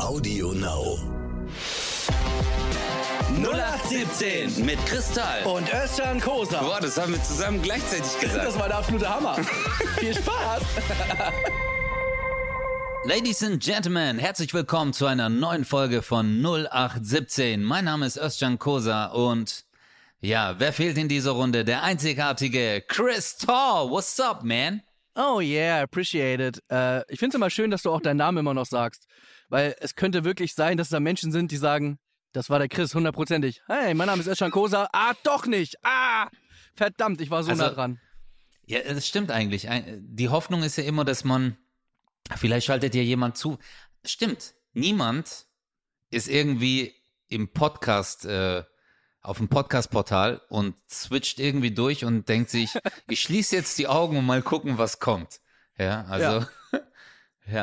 [0.00, 0.98] Audio Now.
[3.36, 5.44] 0817 mit Kristall.
[5.44, 6.62] Und Özcan Kosa.
[6.62, 8.44] Boah, das haben wir zusammen gleichzeitig gesagt.
[8.44, 9.36] Das war der absolute Hammer.
[9.98, 10.62] Viel Spaß.
[13.04, 17.62] Ladies and Gentlemen, herzlich willkommen zu einer neuen Folge von 0817.
[17.62, 19.64] Mein Name ist Özcan Kosa und
[20.20, 21.64] ja, wer fehlt in dieser Runde?
[21.64, 23.90] Der einzigartige Chris Tall.
[23.90, 24.82] What's up, man?
[25.16, 26.60] Oh yeah, appreciate it.
[26.68, 29.06] Äh, ich finde es immer schön, dass du auch deinen Namen immer noch sagst.
[29.48, 31.98] Weil es könnte wirklich sein, dass da Menschen sind, die sagen,
[32.32, 33.62] das war der Chris, hundertprozentig.
[33.66, 34.88] Hey, mein Name ist Özcan Kosa.
[34.92, 35.76] Ah, doch nicht.
[35.84, 36.28] Ah,
[36.74, 38.00] verdammt, ich war so Also- nah dran.
[38.66, 39.68] Ja, das stimmt eigentlich.
[39.98, 41.58] Die Hoffnung ist ja immer, dass man,
[42.34, 43.58] vielleicht schaltet dir jemand zu.
[44.06, 45.44] Stimmt, niemand
[46.10, 46.94] ist irgendwie
[47.28, 48.64] im Podcast, äh,
[49.20, 52.70] auf dem Podcast-Portal und switcht irgendwie durch und denkt sich,
[53.08, 55.40] ich schließe jetzt die Augen und mal gucken, was kommt.
[55.78, 56.48] Ja, also, ja.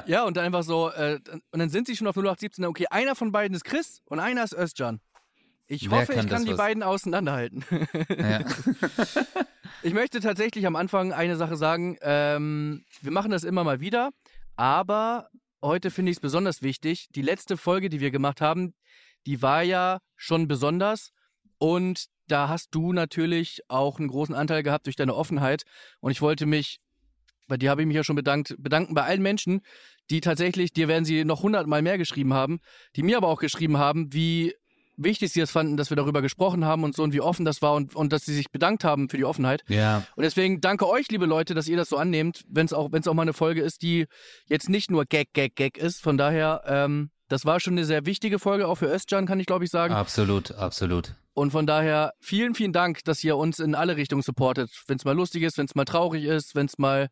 [0.06, 1.20] Ja, und dann einfach so, äh,
[1.52, 2.66] und dann sind sie schon auf 0817.
[2.66, 5.02] Okay, einer von beiden ist Chris und einer ist Özcan.
[5.68, 6.58] Ich Wer hoffe, kann ich kann die was?
[6.58, 7.64] beiden auseinanderhalten.
[8.18, 8.42] ja.
[9.84, 11.98] Ich möchte tatsächlich am Anfang eine Sache sagen.
[12.02, 14.12] Ähm, wir machen das immer mal wieder,
[14.56, 15.30] aber
[15.64, 17.08] heute finde ich es besonders wichtig.
[17.16, 18.76] Die letzte Folge, die wir gemacht haben,
[19.26, 21.12] die war ja schon besonders
[21.58, 25.64] und da hast du natürlich auch einen großen Anteil gehabt durch deine Offenheit
[26.00, 26.80] und ich wollte mich,
[27.52, 29.60] bei dir habe ich mich ja schon bedankt, bedanken bei allen Menschen,
[30.10, 32.62] die tatsächlich, dir werden sie noch hundertmal mehr geschrieben haben,
[32.96, 34.56] die mir aber auch geschrieben haben, wie
[34.96, 37.62] wichtig sie es fanden, dass wir darüber gesprochen haben und so und wie offen das
[37.62, 39.64] war und, und dass sie sich bedankt haben für die Offenheit.
[39.68, 40.04] ja.
[40.16, 43.08] Und deswegen danke euch, liebe Leute, dass ihr das so annehmt, wenn es auch, wenn's
[43.10, 44.06] auch mal eine Folge ist, die
[44.48, 46.02] jetzt nicht nur Gag, Gag, Gag ist.
[46.02, 49.46] Von daher, ähm, das war schon eine sehr wichtige Folge, auch für Özcan, kann ich
[49.46, 49.94] glaube ich sagen.
[49.94, 51.16] Absolut, absolut.
[51.34, 54.70] Und von daher, vielen, vielen Dank, dass ihr uns in alle Richtungen supportet.
[54.88, 57.10] Wenn es mal lustig ist, wenn es mal traurig ist, wenn es mal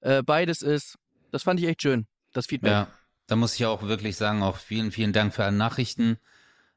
[0.00, 0.96] äh, beides ist.
[1.30, 2.72] Das fand ich echt schön, das Feedback.
[2.72, 2.88] Ja,
[3.26, 6.18] da muss ich auch wirklich sagen, auch vielen, vielen Dank für alle Nachrichten.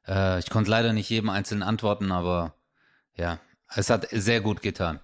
[0.08, 2.56] Äh, ich konnte leider nicht jedem einzeln antworten, aber
[3.16, 3.40] ja,
[3.70, 5.00] es hat sehr gut getan.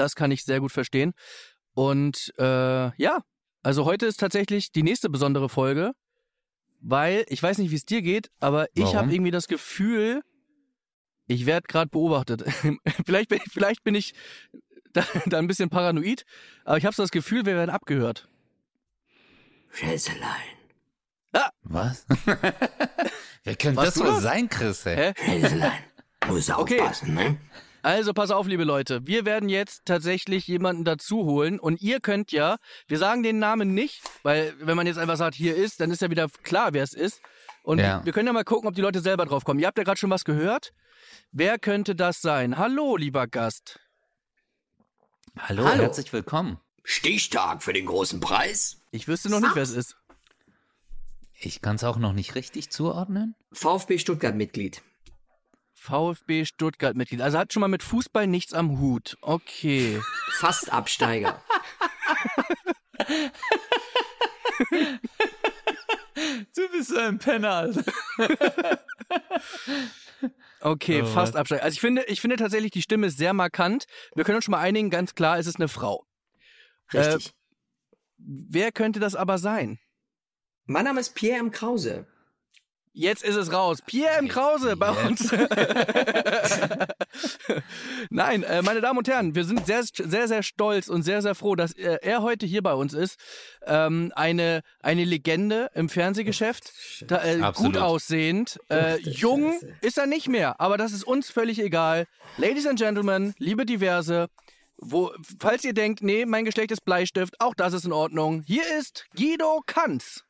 [0.00, 1.12] Das kann ich sehr gut verstehen.
[1.74, 3.20] Und äh, ja,
[3.62, 5.92] also heute ist tatsächlich die nächste besondere Folge,
[6.80, 10.22] weil ich weiß nicht, wie es dir geht, aber ich habe irgendwie das Gefühl,
[11.26, 12.44] ich werde gerade beobachtet.
[13.06, 14.14] vielleicht, bin, vielleicht bin ich
[14.92, 16.24] da, da ein bisschen paranoid,
[16.64, 18.28] aber ich habe so das Gefühl, wir werden abgehört.
[19.72, 20.26] Schätzelein,
[21.62, 22.04] Was?
[23.44, 24.84] Wer könnte das wohl sein, Chris?
[24.86, 25.14] Ey?
[25.14, 25.40] Hä?
[25.40, 25.84] Schätzelein,
[26.26, 26.80] muss Okay.
[26.80, 27.38] aufpassen, ne?
[27.82, 29.06] Also pass auf, liebe Leute.
[29.06, 32.56] Wir werden jetzt tatsächlich jemanden dazu holen und ihr könnt ja,
[32.88, 36.02] wir sagen den Namen nicht, weil wenn man jetzt einfach sagt, hier ist, dann ist
[36.02, 37.20] ja wieder klar, wer es ist.
[37.62, 38.04] Und Ja.
[38.04, 39.60] wir können ja mal gucken, ob die Leute selber drauf kommen.
[39.60, 40.72] Ihr habt ja gerade schon was gehört.
[41.32, 42.58] Wer könnte das sein?
[42.58, 43.80] Hallo, lieber Gast.
[45.38, 45.82] Hallo, Hallo.
[45.82, 46.58] herzlich willkommen.
[46.84, 48.82] Stichtag für den großen Preis.
[48.90, 49.96] Ich wüsste noch nicht, wer es ist.
[51.42, 53.34] Ich kann es auch noch nicht richtig zuordnen.
[53.52, 54.82] VfB Stuttgart-Mitglied.
[55.80, 57.22] VfB Stuttgart-Mitglied.
[57.22, 59.16] Also hat schon mal mit Fußball nichts am Hut.
[59.22, 60.00] Okay.
[60.38, 61.42] Fast Absteiger.
[66.54, 67.70] Du bist ein Penner.
[70.60, 71.64] Okay, Oh, fast absteigen.
[71.64, 73.86] Also ich finde, ich finde tatsächlich, die Stimme ist sehr markant.
[74.14, 76.04] Wir können uns schon mal einigen, ganz klar, es ist eine Frau.
[76.92, 77.32] Richtig.
[78.18, 79.78] Wer könnte das aber sein?
[80.66, 81.50] mein Name ist Pierre M.
[81.50, 82.06] Krause.
[82.92, 83.78] Jetzt ist es raus.
[83.86, 84.26] Pierre M.
[84.26, 85.32] Krause bei uns.
[88.10, 91.36] Nein, äh, meine Damen und Herren, wir sind sehr, sehr, sehr stolz und sehr, sehr
[91.36, 93.16] froh, dass äh, er heute hier bei uns ist.
[93.64, 96.72] Ähm, eine, eine Legende im Fernsehgeschäft.
[97.06, 98.58] Da, äh, gut aussehend.
[98.68, 99.74] Äh, jung Scheiße.
[99.82, 102.06] ist er nicht mehr, aber das ist uns völlig egal.
[102.38, 104.28] Ladies and Gentlemen, liebe Diverse,
[104.78, 108.42] wo, falls ihr denkt, nee, mein Geschlecht ist Bleistift, auch das ist in Ordnung.
[108.46, 110.24] Hier ist Guido Kanz.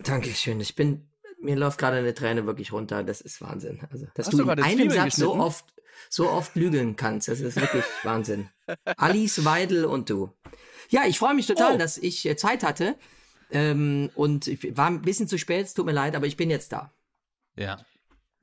[0.00, 0.60] Dankeschön.
[0.60, 1.08] Ich bin,
[1.42, 3.02] mir läuft gerade eine Träne wirklich runter.
[3.02, 3.80] Das ist Wahnsinn.
[3.90, 5.64] Also, dass Hast du du in einem Zwiebeln Satz so oft,
[6.08, 7.28] so oft lügeln kannst.
[7.28, 8.48] Das ist wirklich Wahnsinn.
[8.96, 10.30] Alice Weidel und du.
[10.88, 11.78] Ja, ich freue mich total, Oh.
[11.78, 12.96] dass ich äh, Zeit hatte.
[13.50, 16.48] Ähm, und ich war ein bisschen zu spät, es tut mir leid, aber ich bin
[16.50, 16.92] jetzt da.
[17.56, 17.84] Ja.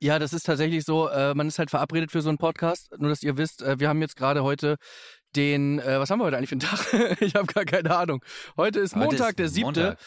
[0.02, 1.08] Ja, das ist tatsächlich so.
[1.08, 2.90] Äh, man ist halt verabredet für so einen Podcast.
[2.98, 4.76] Nur, dass ihr wisst, äh, wir haben jetzt gerade heute
[5.36, 7.20] den, äh, was haben wir heute eigentlich für einen Tag?
[7.20, 8.24] ich habe gar keine Ahnung.
[8.56, 9.80] Heute ist Heute Montag, ist der siebte.
[9.82, 9.98] Montag.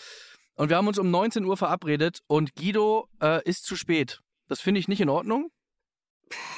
[0.56, 4.22] Und wir haben uns um 19 Uhr verabredet und Guido äh, ist zu spät.
[4.48, 5.50] Das finde ich nicht in Ordnung.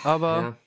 [0.03, 0.57] Aber Ja.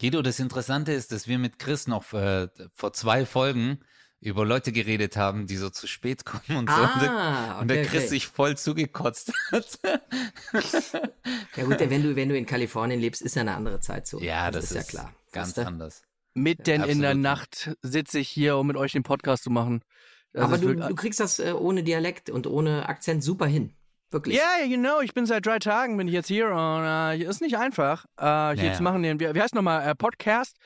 [0.00, 3.80] Guido, das Interessante ist, dass wir mit Chris noch äh, vor zwei Folgen
[4.20, 6.76] über Leute geredet haben, die so zu spät kommen und so.
[6.76, 8.08] und der, Ah, und der okay, Chris okay.
[8.08, 9.78] sich voll zugekotzt hat.
[11.56, 14.20] Ja gut, wenn du, wenn du in Kalifornien lebst, ist ja eine andere Zeit so.
[14.20, 15.14] ja, das, ist, ja klar.
[15.32, 16.02] ganz anders.
[16.34, 17.14] mitten in der.
[17.14, 19.82] Nacht sitze ich hier, um mit euch den Podcast zu machen.
[20.32, 23.74] Das Aber ist du, du kriegst das äh, ohne Dialekt und ohne Akzent super hin.
[24.12, 24.36] Wirklich.
[24.36, 27.18] Ja, yeah, you know, ich bin seit drei Tagen bin ich jetzt hier und äh,
[27.22, 28.04] ist nicht einfach.
[28.18, 30.56] Äh, hier Ja, zu machen den, wie, wie heißt nochmal, äh, Podcast.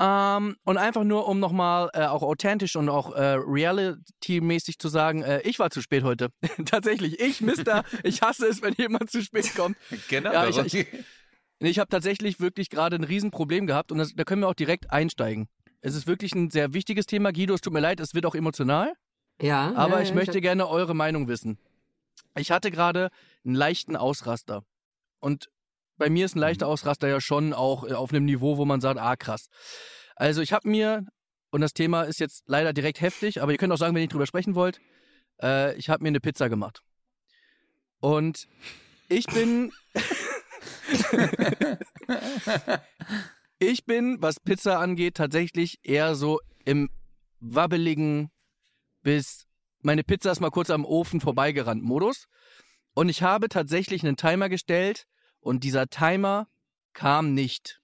[0.00, 5.22] Ähm, und einfach nur, um nochmal äh, auch authentisch und auch äh, reality-mäßig zu sagen,
[5.22, 6.28] äh, ich war zu spät heute.
[6.64, 9.76] tatsächlich, ich, Mister, ich hasse es, wenn jemand zu spät kommt.
[10.08, 10.32] Genau.
[10.32, 10.86] Ja, ich- ich-
[11.62, 14.90] Ich habe tatsächlich wirklich gerade ein Riesenproblem gehabt und das, da können wir auch direkt
[14.90, 15.46] einsteigen.
[15.82, 17.32] Es ist wirklich ein sehr wichtiges Thema.
[17.32, 18.94] Guido, es tut mir leid, es wird auch emotional.
[19.40, 21.58] Ja, Aber ja, ich ja, möchte gerne eure Meinung wissen.
[22.36, 23.10] Ich hatte gerade
[23.44, 24.64] einen leichten Ausraster.
[25.18, 25.50] Und
[25.96, 26.72] bei mir ist ein leichter Mhm.
[26.72, 29.48] Ausraster ja schon auch äh, auf einem Niveau, wo man sagt, ah krass.
[30.16, 31.04] Also ich habe mir,
[31.50, 34.04] und das Thema ist jetzt leider direkt heftig, aber ihr könnt auch sagen, wenn ihr
[34.04, 34.80] nicht drüber sprechen wollt,
[35.42, 36.82] äh, ich habe mir eine Pizza gemacht.
[38.00, 38.46] Und
[39.08, 39.72] ich bin...
[43.58, 46.90] ich bin, was Pizza angeht, tatsächlich eher so im
[47.40, 48.30] wabbeligen
[49.02, 49.46] bis
[49.82, 52.26] meine Pizza ist mal kurz am Ofen vorbeigerannt Modus.
[52.94, 55.06] Und ich habe tatsächlich einen Timer gestellt
[55.40, 56.48] und dieser Timer
[56.92, 57.80] kam nicht.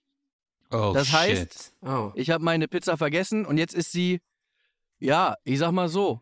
[0.70, 1.72] Oh, Das heißt- shit.
[1.80, 2.12] Oh.
[2.16, 4.20] Ich habe meine Pizza vergessen und jetzt ist sie,
[4.98, 6.20] ja, ich sag mal so,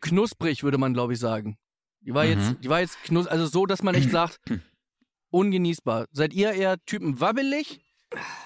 [0.00, 1.58] knusprig, würde man glaube ich sagen.
[2.00, 2.30] Die war Mhm.
[2.30, 4.40] jetzt, die war jetzt knus also so, dass man echt sagt,
[5.30, 6.06] ungenießbar.
[6.12, 7.80] Seid ihr eher Typen wabbelig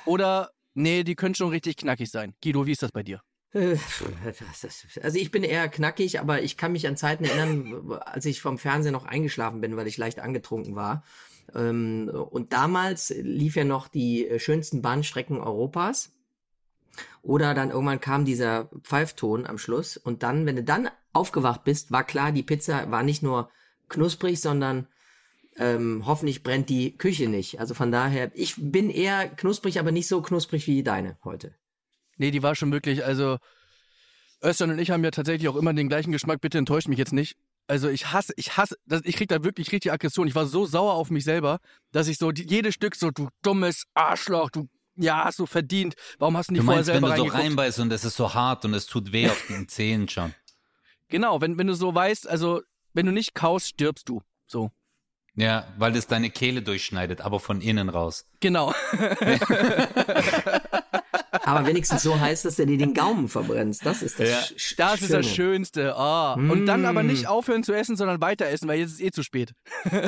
[0.06, 2.34] oder nee, die können schon richtig knackig sein?
[2.42, 3.22] Guido, wie ist das bei dir?
[3.52, 3.76] Äh,
[5.02, 8.58] Also ich bin eher knackig, aber ich kann mich an Zeiten erinnern, als ich vom
[8.58, 11.04] Fernsehen noch eingeschlafen bin, weil ich leicht angetrunken war.
[11.54, 16.12] Ähm, Und damals lief ja noch die äh, schönsten Bahnstrecken Europas.
[17.22, 19.96] Oder dann irgendwann kam dieser Pfeifton am Schluss.
[19.96, 23.50] Und dann, wenn du dann aufgewacht bist, war klar, die Pizza war nicht nur
[23.88, 24.86] knusprig, sondern
[25.56, 27.60] ähm, hoffentlich brennt die Küche nicht.
[27.60, 31.54] Also von daher, ich bin eher knusprig, aber nicht so knusprig wie deine heute.
[32.20, 33.38] Nee, die war schon wirklich, also
[34.44, 37.14] Özcan und ich haben ja tatsächlich auch immer den gleichen Geschmack, bitte enttäuscht mich jetzt
[37.14, 37.38] nicht.
[37.66, 40.28] Also ich hasse, ich hasse, das, ich krieg da wirklich richtig Aggression.
[40.28, 41.60] Ich war so sauer auf mich selber,
[41.92, 45.94] dass ich so die, jedes Stück so, du dummes Arschloch, du, ja, hast du verdient.
[46.18, 48.16] Warum hast du nicht Du vorher meinst, wenn selber du so reinbeißt und es ist
[48.16, 50.34] so hart und es tut weh auf den Zähnen schon.
[51.08, 52.60] Genau, wenn, wenn du so weißt, also
[52.92, 54.20] wenn du nicht kaust, stirbst du.
[54.46, 54.70] So.
[55.36, 58.26] Ja, weil es deine Kehle durchschneidet, aber von innen raus.
[58.40, 58.74] Genau.
[61.50, 63.84] Aber wenigstens so heißt, dass du dir den Gaumen verbrennst.
[63.84, 64.38] Das ist das Ja.
[64.38, 65.34] Sch- Das ist das Schöne.
[65.56, 65.96] Schönste.
[65.96, 66.34] Ah.
[66.34, 67.06] Und dann aber Mm.
[67.08, 69.52] nicht aufhören zu essen, sondern weiter essen, weil jetzt ist eh zu spät.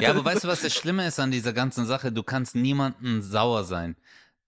[0.01, 2.13] Ja, aber weißt du, was das Schlimme ist an dieser ganzen Sache?
[2.13, 3.97] Du kannst niemanden sauer sein.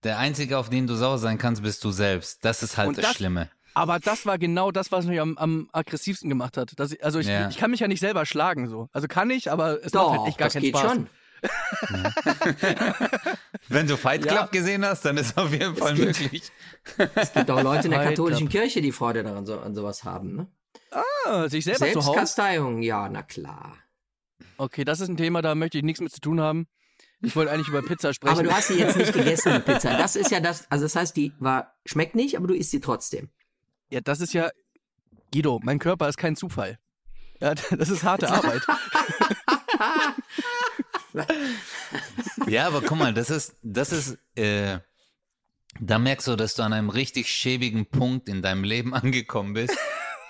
[0.05, 2.44] Der Einzige, auf den du sauer sein kannst, bist du selbst.
[2.44, 3.49] Das ist halt Und das, das- Schlimme.
[3.76, 6.79] Aber das war genau das, was mich am, am aggressivsten gemacht hat.
[6.79, 7.49] Dass ich, also ich, Ja.
[7.49, 8.88] ich kann mich ja nicht selber schlagen so.
[8.93, 10.93] Also kann ich, aber es Doch, macht halt echt gar das keinen geht Spaß.
[10.93, 11.06] schon.
[13.69, 14.46] Wenn du Fight Club Ja.
[14.46, 16.50] gesehen hast, dann ist auf jeden Fall gibt- möglich.
[17.14, 20.37] Es gibt auch Leute in der katholischen Kirche, die Freude daran so, an sowas haben.
[20.37, 20.46] Ne?
[21.26, 22.02] Ah, sich selber zu hauen.
[22.02, 23.76] Selbstkasteiung, ja, na klar.
[24.56, 26.67] Okay, das ist ein Thema, da möchte ich nichts mit zu tun haben.
[27.20, 28.35] Ich wollte eigentlich über Pizza sprechen.
[28.35, 29.97] Aber du hast sie jetzt nicht gegessen, die Pizza.
[29.97, 32.81] Das ist ja das, also das heißt, die war, schmeckt nicht, aber du isst sie
[32.81, 33.31] trotzdem.
[33.90, 34.50] ja, das ist ja
[35.32, 36.79] Guido, mein Körper ist kein Zufall.
[37.40, 38.62] Ja, das ist harte Arbeit.
[42.46, 44.78] Ja, aber guck mal, das ist, das ist, äh,
[45.81, 49.76] da merkst du, dass du an einem richtig schäbigen Punkt in deinem Leben angekommen bist.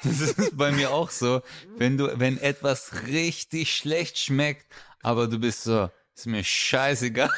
[0.03, 1.41] Das ist bei mir auch so,
[1.79, 4.67] wenn du, wenn etwas richtig schlecht schmeckt,
[5.03, 7.31] aber du bist so, ist mir scheißegal.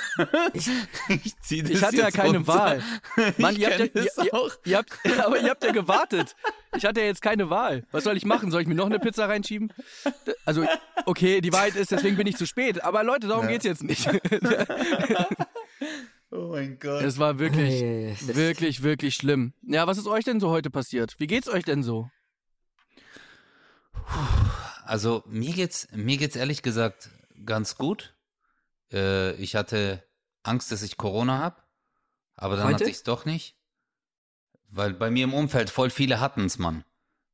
[0.53, 0.69] Ich,
[1.09, 2.47] ich zieh das Ich hatte ja keine runter.
[2.55, 2.83] Wahl.
[3.39, 4.51] Mann, ich ihr habt, ja, ihr, auch.
[4.65, 4.93] ihr, ihr habt,
[5.25, 6.37] aber ihr habt ja gewartet.
[6.77, 7.85] Ich hatte ja jetzt keine Wahl.
[7.91, 8.51] Was soll ich machen?
[8.51, 9.73] Soll ich mir noch eine Pizza reinschieben?
[10.45, 10.67] Also,
[11.07, 12.85] okay, die Wahrheit ist, deswegen bin ich zu spät.
[12.85, 13.53] Aber Leute, darum Ja.
[13.53, 14.09] geht's jetzt nicht.
[16.33, 17.03] Oh mein Gott.
[17.03, 19.53] Es war wirklich, wirklich, wirklich schlimm.
[19.63, 21.15] Ja, was ist euch denn so heute passiert?
[21.19, 22.11] Wie geht's euch denn so?
[24.85, 27.11] Also mir geht's, mir geht's ehrlich gesagt
[27.45, 28.16] ganz gut.
[28.93, 30.03] Äh, ich hatte
[30.43, 31.57] Angst, dass ich Corona habe,
[32.37, 32.77] aber dann Heute?
[32.77, 33.57] hatte ich's doch nicht.
[34.69, 36.85] Weil bei mir im Umfeld voll viele hatten's, Mann.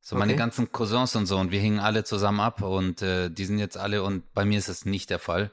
[0.01, 0.39] So meine Okay.
[0.39, 3.77] ganzen Cousins und so und wir hingen alle zusammen ab und äh, die sind jetzt
[3.77, 5.51] alle und bei mir ist es nicht der Fall.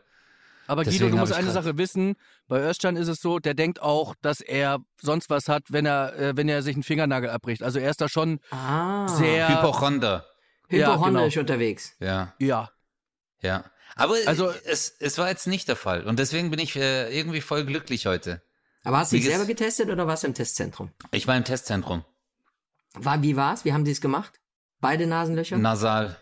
[0.66, 2.16] Aber Deswegen Guido, du hab musst ich eine Sache wissen.
[2.46, 6.16] Bei Özcan ist es so, der denkt auch, dass er sonst was hat, wenn er,
[6.16, 7.62] äh, wenn er sich einen Fingernagel abbricht.
[7.62, 10.26] Also er ist da schon Ah, sehr, Hypochonder.
[10.68, 11.96] Ja, hypochondrisch unterwegs.
[11.98, 12.70] Ja, ja.
[13.42, 13.64] ja.
[13.96, 17.40] Aber Also- es, es war jetzt nicht der Fall und deswegen bin ich äh, irgendwie
[17.40, 18.42] voll glücklich heute.
[18.84, 20.90] Aber hast du dich selber getestet oder warst du im Testzentrum?
[21.10, 22.04] Ich war im Testzentrum.
[22.94, 23.64] War, wie war's?
[23.64, 24.40] Wie haben die es gemacht?
[24.80, 25.58] Beide Nasenlöcher?
[25.58, 26.16] Nasal.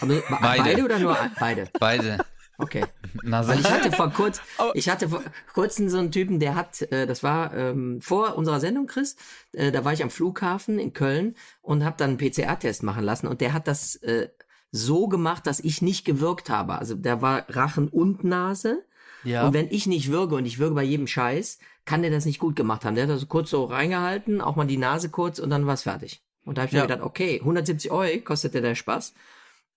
[0.00, 0.62] Aber, be- Beide.
[0.62, 1.68] beide oder nur beide?
[1.78, 2.18] Beide.
[2.58, 2.86] Okay.
[3.22, 6.54] Na, Weil ich hatte vor kurz, Aber- ich hatte vor kurzem so einen Typen, der
[6.54, 9.16] hat, äh, das war ähm, vor unserer Sendung, Chris,
[9.52, 13.26] äh, da war ich am Flughafen in Köln und habe dann einen PCR-Test machen lassen
[13.26, 14.28] und der hat das äh,
[14.72, 16.78] so gemacht, dass ich nicht gewirkt habe.
[16.78, 18.84] Also der war Rachen und Nase
[19.24, 19.46] Ja.
[19.46, 22.38] und wenn ich nicht würge und ich würge bei jedem Scheiß, kann der das nicht
[22.38, 22.94] gut gemacht haben.
[22.94, 26.22] Der hat das kurz so reingehalten, auch mal die Nase kurz und dann war's fertig.
[26.44, 26.82] Und da habe ich Ja.
[26.82, 29.14] mir gedacht, okay, 170 Euro kostet der Spaß.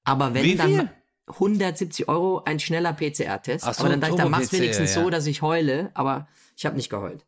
[0.04, 0.90] Aber wenn Wie dann viel?
[1.28, 3.66] 170 Euro ein schneller PCR-Test.
[3.66, 5.04] So, aber dann dachte ich, dann mach's wenigstens ja.
[5.04, 7.26] so, dass ich heule, aber ich habe nicht geheult.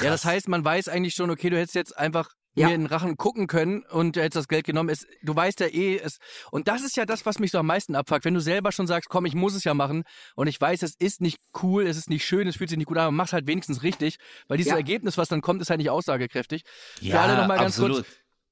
[0.00, 2.68] Ja, das heißt, man weiß eigentlich schon, okay, du hättest jetzt einfach Ja.
[2.68, 4.88] mir in den Rachen gucken können und du hättest das Geld genommen.
[4.88, 6.18] Es, du weißt ja eh, es,
[6.50, 8.24] und das ist ja das, was mich so am meisten abfuckt.
[8.24, 10.04] Wenn du selber schon sagst, komm, ich muss es ja machen
[10.36, 12.86] und ich weiß, es ist nicht cool, es ist nicht schön, es fühlt sich nicht
[12.86, 14.18] gut an, aber mach's halt wenigstens richtig,
[14.48, 14.76] weil dieses Ja.
[14.76, 16.62] Ergebnis, was dann kommt, ist halt nicht aussagekräftig.
[17.00, 18.06] ja, alle noch mal ganz kurz, absolut.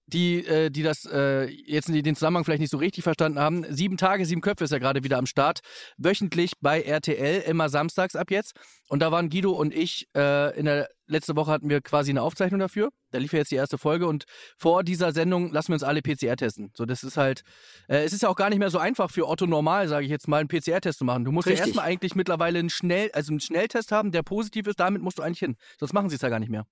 [0.06, 3.64] Die, äh, die das äh, jetzt in den Zusammenhang vielleicht nicht so richtig verstanden haben.
[3.68, 5.60] Sieben Tage, sieben Köpfe ist ja gerade wieder am Start.
[5.96, 8.54] Wöchentlich bei RTL, immer samstags ab jetzt.
[8.88, 12.22] Und da waren Guido und ich, äh, in der letzte Woche hatten wir quasi eine
[12.22, 12.90] Aufzeichnung dafür.
[13.10, 14.24] Da lief ja jetzt die erste Folge und
[14.56, 16.72] vor dieser Sendung lassen wir uns alle PCR testen.
[16.76, 17.42] So, das ist halt,
[17.88, 20.10] äh, es ist ja auch gar nicht mehr so einfach für Otto Normal, sage ich
[20.10, 21.24] jetzt mal, einen PCR-Test zu machen.
[21.24, 21.68] Du musst ja Richtig.
[21.68, 25.22] erstmal eigentlich mittlerweile einen Schnell, also einen Schnelltest haben, der positiv ist, damit musst du
[25.22, 25.56] eigentlich hin.
[25.78, 26.66] Sonst machen sie es ja gar nicht mehr.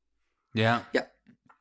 [0.93, 1.07] Ja.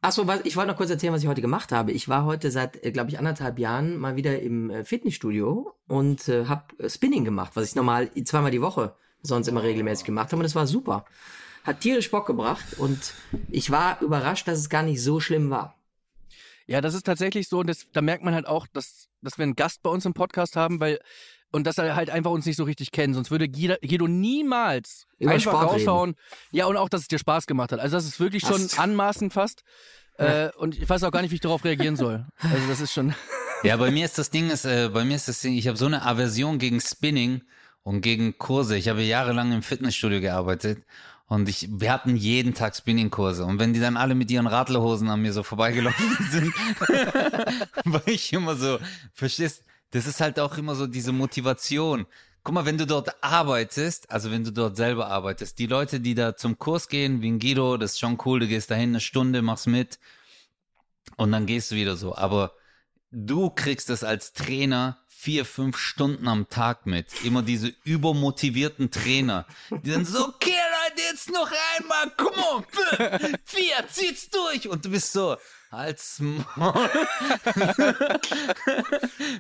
[0.01, 1.91] Achso, was, ich wollte noch kurz erzählen, was ich heute gemacht habe.
[1.91, 6.46] Ich war heute seit, glaube ich, anderthalb Jahren mal wieder im äh, Fitnessstudio und äh,
[6.46, 10.38] habe äh, Spinning gemacht, was ich normal zweimal die Woche sonst immer regelmäßig gemacht habe.
[10.38, 11.03] Und das war super.
[11.65, 13.13] Hat tierisch Bock gebracht und
[13.50, 15.75] ich war überrascht, dass es gar nicht so schlimm war.
[16.65, 19.44] Ja, das ist tatsächlich so, und das, da merkt man halt auch, dass, dass wir
[19.44, 21.00] einen Gast bei uns im Podcast haben, weil
[21.51, 23.15] und dass er halt einfach uns nicht so richtig kennt.
[23.15, 26.15] Sonst würde Guido, Guido niemals Über einfach Sport raushauen.
[26.51, 27.79] Ja, und auch, dass es dir Spaß gemacht hat.
[27.79, 29.63] Also das ist wirklich schon Das- anmaßend fast.
[30.18, 32.25] Äh, und ich weiß auch gar nicht, wie ich darauf reagieren soll.
[32.39, 33.13] Also das ist schon.
[33.62, 35.75] Ja, bei mir ist das Ding, ist, äh, bei mir ist das Ding, ich habe
[35.75, 37.41] so eine Aversion gegen Spinning
[37.84, 38.77] und gegen Kurse.
[38.77, 40.86] Ich habe jahrelang im Fitnessstudio gearbeitet
[41.27, 43.44] und ich, wir hatten jeden Tag Spinning-Kurse.
[43.44, 46.53] Und wenn die dann alle mit ihren Radlerhosen an mir so vorbeigelaufen sind,
[47.86, 48.79] war ich immer so,
[49.13, 52.05] verstehst, das ist halt auch immer so diese Motivation.
[52.43, 56.15] Guck mal, wenn du dort arbeitest, also wenn du dort selber arbeitest, die Leute, die
[56.15, 59.01] da zum Kurs gehen, wie ein Guido, das ist schon cool, du gehst dahin eine
[59.01, 60.00] Stunde, machst mit
[61.17, 62.15] und dann gehst du wieder so.
[62.15, 62.53] Aber
[63.12, 67.25] du kriegst das als Trainer vier, fünf Stunden am Tag mit.
[67.25, 72.65] Immer diese übermotivierten Trainer, die dann so, okay, Leute, jetzt noch einmal, komm on,
[73.43, 74.69] vier, zieht's durch.
[74.69, 75.36] Und du bist so,
[75.72, 76.90] halt's Maul.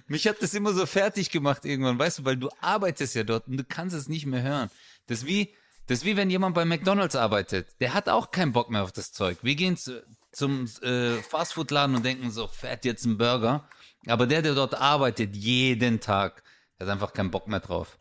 [0.07, 3.47] Mich hat das immer so fertig gemacht irgendwann, weißt du, weil du arbeitest ja dort
[3.47, 4.69] und du kannst es nicht mehr hören.
[5.07, 5.53] Das ist wie,
[5.87, 7.69] das ist wie wenn jemand bei McDonalds arbeitet.
[7.79, 9.39] Der hat auch keinen Bock mehr auf das Zeug.
[9.41, 13.67] Wir gehen zu, zum äh, Fastfood-Laden und denken so, fährt jetzt ein Burger.
[14.07, 16.43] Aber der, der dort arbeitet, jeden Tag,
[16.79, 17.97] hat einfach keinen Bock mehr drauf.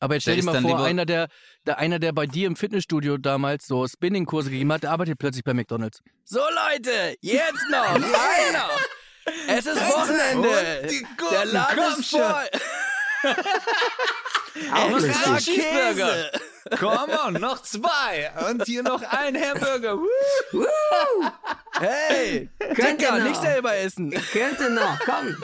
[0.00, 1.28] Aber jetzt stell dir mal vor, einer der,
[1.66, 5.44] der, einer, der bei dir im Fitnessstudio damals so Spinning-Kurse gegeben hat, der arbeitet plötzlich
[5.44, 6.00] bei McDonalds.
[6.24, 8.80] So Leute, jetzt noch, ein noch.
[9.46, 10.48] Es ist Wochenende.
[11.18, 12.48] Gurken, Der Laden ist voll.
[14.74, 15.14] Auch lustig.
[15.44, 16.30] Cheeseburger.
[16.78, 18.32] Komm on, noch zwei.
[18.50, 19.98] Und hier noch ein Hamburger.
[21.78, 23.24] Hey, Könnt ihr noch?
[23.28, 24.10] nicht selber essen.
[24.32, 25.36] Könnte noch, komm.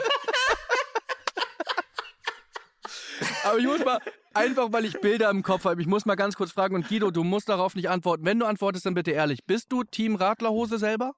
[3.49, 3.99] Aber ich muss mal,
[4.33, 7.11] einfach weil ich Bilder im Kopf habe, ich muss mal ganz kurz fragen und Guido,
[7.11, 8.25] du musst darauf nicht antworten.
[8.25, 9.45] Wenn du antwortest, dann bitte ehrlich.
[9.45, 11.13] Bist du Team Radlerhose selber?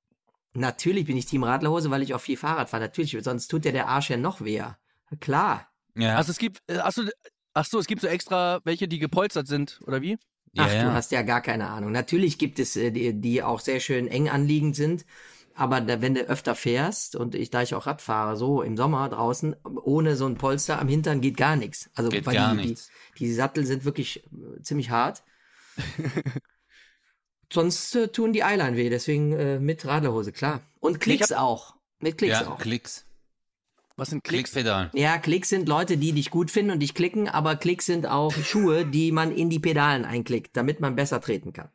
[0.53, 2.83] Natürlich bin ich Team Radlerhose, weil ich auch viel Fahrrad fahre.
[2.83, 4.63] Natürlich, sonst tut dir der Arsch ja noch weh.
[5.19, 5.67] Klar.
[5.95, 9.79] Ja, Also es gibt, äh, ach so, es gibt so extra welche, die gepolstert sind,
[9.85, 10.17] oder wie?
[10.53, 10.83] ja, Ach, ja.
[10.83, 11.91] du hast ja gar keine Ahnung.
[11.91, 15.05] Natürlich gibt es äh, die, die auch sehr schön eng anliegend sind.
[15.59, 18.77] Aber da, wenn du öfter fährst und ich, da ich auch Rad fahre, so im
[18.77, 21.89] Sommer draußen, ohne so ein Polster am Hintern geht gar nichts.
[21.95, 22.89] Also Geht weil gar die, nichts.
[23.17, 25.21] Die, die Sattel sind wirklich äh, ziemlich hart.
[27.51, 30.61] Sonst äh, tun die Eyeline weh, deswegen äh, mit Radlerhose, klar.
[30.79, 31.75] Und Klicks auch.
[31.99, 32.59] Mit Klicks ja, auch.
[32.59, 33.03] Klicks.
[33.97, 34.51] Was sind Klicks?
[34.51, 34.91] Klickpedal.
[34.93, 38.31] Ja, Klicks sind Leute, die dich gut finden und dich klicken, aber Klicks sind auch
[38.31, 41.67] Schuhe, die man in die Pedalen einklickt, damit man besser treten kann.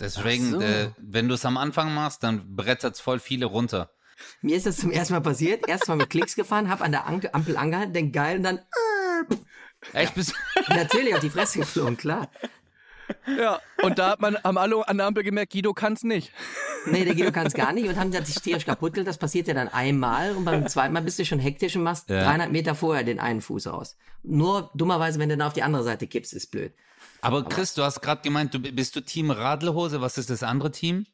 [0.00, 0.60] Deswegen, so.
[0.60, 3.90] äh, wenn du es am Anfang machst, dann brettert's voll viele runter.
[4.42, 5.68] Mir ist das zum ersten Mal passiert.
[5.68, 8.60] Erst mal mit Klicks gefahren, hab an der Anke- Ampel angehalten, denk geil und dann
[9.94, 10.34] Echt bist
[10.68, 12.28] natürlich auf die Fresse geflogen, klar.
[13.26, 13.60] Ja.
[13.82, 16.32] Und da hat man am Allo an der Ampel gemerkt, Guido kann's nicht.
[16.86, 19.08] Nee, der Guido kann es gar nicht und haben sich tierisch kaputt gemacht.
[19.08, 22.08] Das passiert ja dann einmal und beim zweiten Mal bist du schon hektisch und machst
[22.10, 22.24] Ja.
[22.24, 23.96] 300 Meter vorher den einen Fuß raus.
[24.22, 26.72] Nur dummerweise, wenn du dann auf die andere Seite kippst, ist blöd.
[27.22, 30.00] Aber Chris, du hast gerade gemeint, du bist du Team Radlerhose.
[30.00, 31.06] Was ist das andere Team?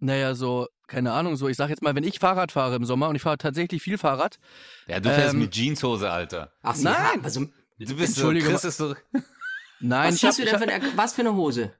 [0.00, 3.08] Naja, so, keine Ahnung, so, ich sag jetzt mal, wenn ich Fahrrad fahre im Sommer
[3.08, 4.38] und ich fahre tatsächlich viel Fahrrad,
[4.86, 6.52] Ja, du fährst Ähm, mit Jeanshose, Alter.
[6.62, 7.24] Ach, sie Nein.
[7.24, 7.46] also
[7.80, 8.94] Du bist so, Chris ist so,
[9.80, 11.72] Nein, Was ich hab, du denn hab, für eine, was für eine Hose?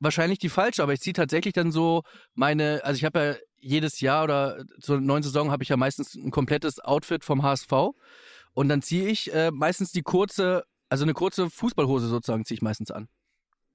[0.00, 2.02] wahrscheinlich die falsche, aber ich ziehe tatsächlich dann so
[2.34, 6.14] meine, also ich habe ja jedes Jahr oder zur neuen Saison habe ich ja meistens
[6.14, 7.72] ein komplettes Outfit vom HSV
[8.52, 12.62] und dann ziehe ich äh, meistens die kurze, also eine kurze Fußballhose sozusagen ziehe ich
[12.62, 13.08] meistens an.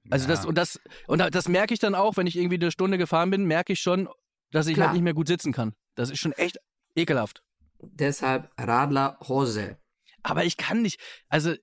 [0.10, 0.50] Also das Ja.
[0.50, 3.29] und das und da- das merke ich dann auch, wenn ich irgendwie eine Stunde gefahren
[3.29, 4.10] bin, merke ich schon,
[4.51, 4.88] dass ich Klar.
[4.88, 5.74] halt nicht mehr gut sitzen kann.
[5.96, 6.58] Das ist schon echt
[6.96, 7.41] ekelhaft.
[7.82, 9.77] Deshalb Radlerhose.
[10.24, 11.53] Aber ich kann nicht, also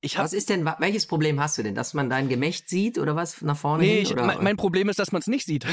[0.00, 1.76] ich habe Was ist denn, welches Problem hast du denn?
[1.76, 4.02] Dass man dein Gemächt sieht oder was nach vorne Nee, hin?
[4.02, 4.26] ich, Oder?
[4.26, 5.64] mein, mein Problem ist, dass man es nicht sieht.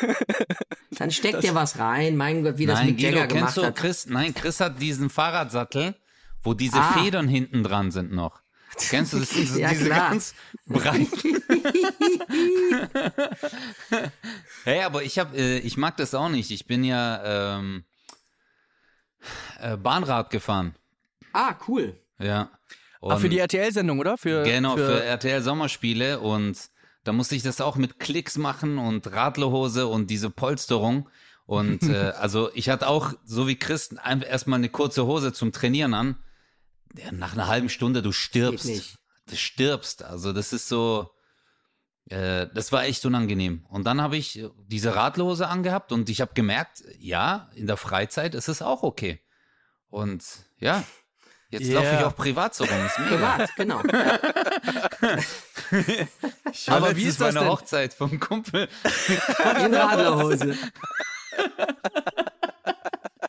[0.98, 2.16] Dann steckt dir was rein.
[2.16, 3.74] Mein Gott, wie das nein, mit Guido, Jagger gemacht kennst du hat.
[3.76, 4.06] Chris?
[4.06, 5.96] Nein, Chris hat diesen Fahrradsattel,
[6.42, 6.92] wo diese Ah.
[6.92, 8.41] Federn hinten dran sind noch.
[8.78, 9.30] Kennst du das?
[9.34, 10.10] So Ja, diese klar.
[10.10, 10.34] ganz
[10.66, 11.42] breiten.
[14.64, 16.50] hey, aber ich hab, äh, ich mag das auch nicht.
[16.50, 17.84] Ich bin ja ähm,
[19.60, 20.74] äh, Bahnrad gefahren.
[21.32, 21.96] ah, cool.
[22.18, 22.50] Ja.
[23.04, 24.16] Ach, für die RTL-Sendung, oder?
[24.16, 26.56] Für, Genau, für, für RTL Sommerspiele und
[27.02, 31.08] da musste ich das auch mit Klicks machen und Radlerhose und diese Polsterung.
[31.46, 35.50] Und äh, also ich hatte auch, so wie Chris, einfach erstmal eine kurze Hose zum
[35.50, 36.16] Trainieren an.
[36.96, 38.98] Ja, nach einer halben Stunde, du stirbst.
[39.28, 40.02] Du stirbst.
[40.02, 41.10] Also das ist so,
[42.10, 43.64] äh, das war echt unangenehm.
[43.68, 48.34] Und dann habe ich diese Radlerhose angehabt und ich habe gemerkt, ja, in der Freizeit
[48.34, 49.20] ist es auch okay.
[49.88, 50.24] Und
[50.58, 50.82] ja,
[51.50, 51.80] jetzt Yeah.
[51.82, 52.90] laufe ich auch privat so rum.
[53.08, 53.78] Privat, genau.
[56.66, 57.50] Aber wie ist das einer denn?
[57.50, 58.68] Hochzeit vom Kumpel.
[59.64, 60.56] In Radlerhose.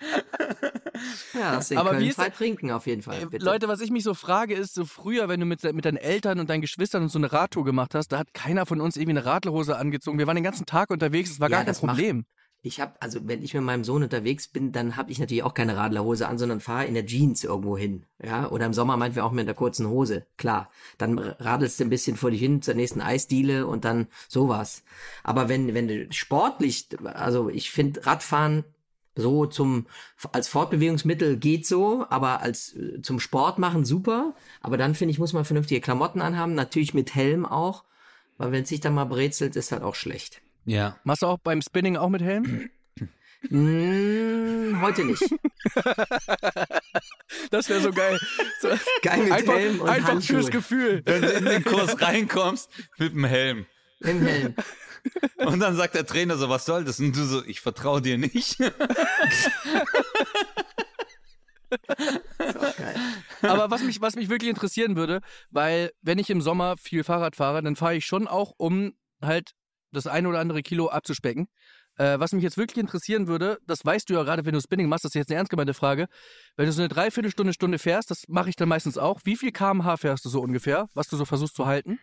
[1.33, 3.25] Ja, das in Aber Köln wie ist trinken auf jeden Fall.
[3.25, 3.43] Bitte.
[3.43, 6.39] Leute, was ich mich so frage, ist, so früher, wenn du mit, mit deinen Eltern
[6.39, 9.25] und deinen Geschwistern so eine Radtour gemacht hast, da hat keiner von uns irgendwie eine
[9.25, 10.17] Radlerhose angezogen.
[10.19, 12.25] Wir waren den ganzen Tag unterwegs, es war Ja, gar kein das macht- Problem.
[12.65, 15.53] Ich habe, also wenn ich mit meinem Sohn unterwegs bin, dann habe ich natürlich auch
[15.53, 18.05] keine Radlerhose an, sondern fahre in der Jeans irgendwo hin.
[18.24, 20.25] Ja, oder im Sommer meinetwegen auch mit einer kurzen Hose.
[20.38, 24.83] Klar, dann radelst du ein bisschen vor dich hin zur nächsten Eisdiele und dann sowas.
[25.24, 28.63] Aber wenn wenn du sportlich, also ich finde Radfahren
[29.15, 29.86] so zum
[30.32, 34.34] als Fortbewegungsmittel geht so, aber als äh, zum Sport machen super.
[34.62, 37.84] Aber dann finde ich muss man vernünftige Klamotten anhaben, natürlich mit Helm auch,
[38.38, 40.41] weil wenn es sich dann mal brezelt, ist halt auch schlecht.
[40.65, 40.97] Ja.
[41.04, 42.69] Machst du auch beim Spinning auch mit Helm?
[43.49, 45.23] Mm, heute nicht.
[47.49, 48.19] Das wäre so geil.
[48.62, 48.69] So,
[49.02, 50.38] Geil mit einfach Helm und einfach Handschuhe.
[50.38, 51.02] fürs Gefühl.
[51.06, 53.65] Wenn du in den Kurs reinkommst mit dem Helm.
[54.02, 54.56] Im Helm.
[55.45, 56.99] Und dann sagt der Trainer so, was soll das?
[56.99, 58.57] Und du so, ich vertraue dir nicht.
[63.41, 67.35] Aber was mich, was mich wirklich interessieren würde, weil wenn ich im Sommer viel Fahrrad
[67.35, 69.51] fahre, dann fahre ich schon auch, um halt
[69.91, 71.47] das eine oder andere Kilo abzuspecken.
[71.97, 74.89] Äh, was mich jetzt wirklich interessieren würde, das weißt du ja gerade, wenn du Spinning
[74.89, 76.07] machst, das ist jetzt eine ernst gemeinte Frage.
[76.55, 79.21] Wenn du so eine Dreiviertelstunde, Stunde fährst, das mache ich dann meistens auch.
[79.25, 81.99] Wie viel kmh fährst du so ungefähr, was du so versuchst zu halten?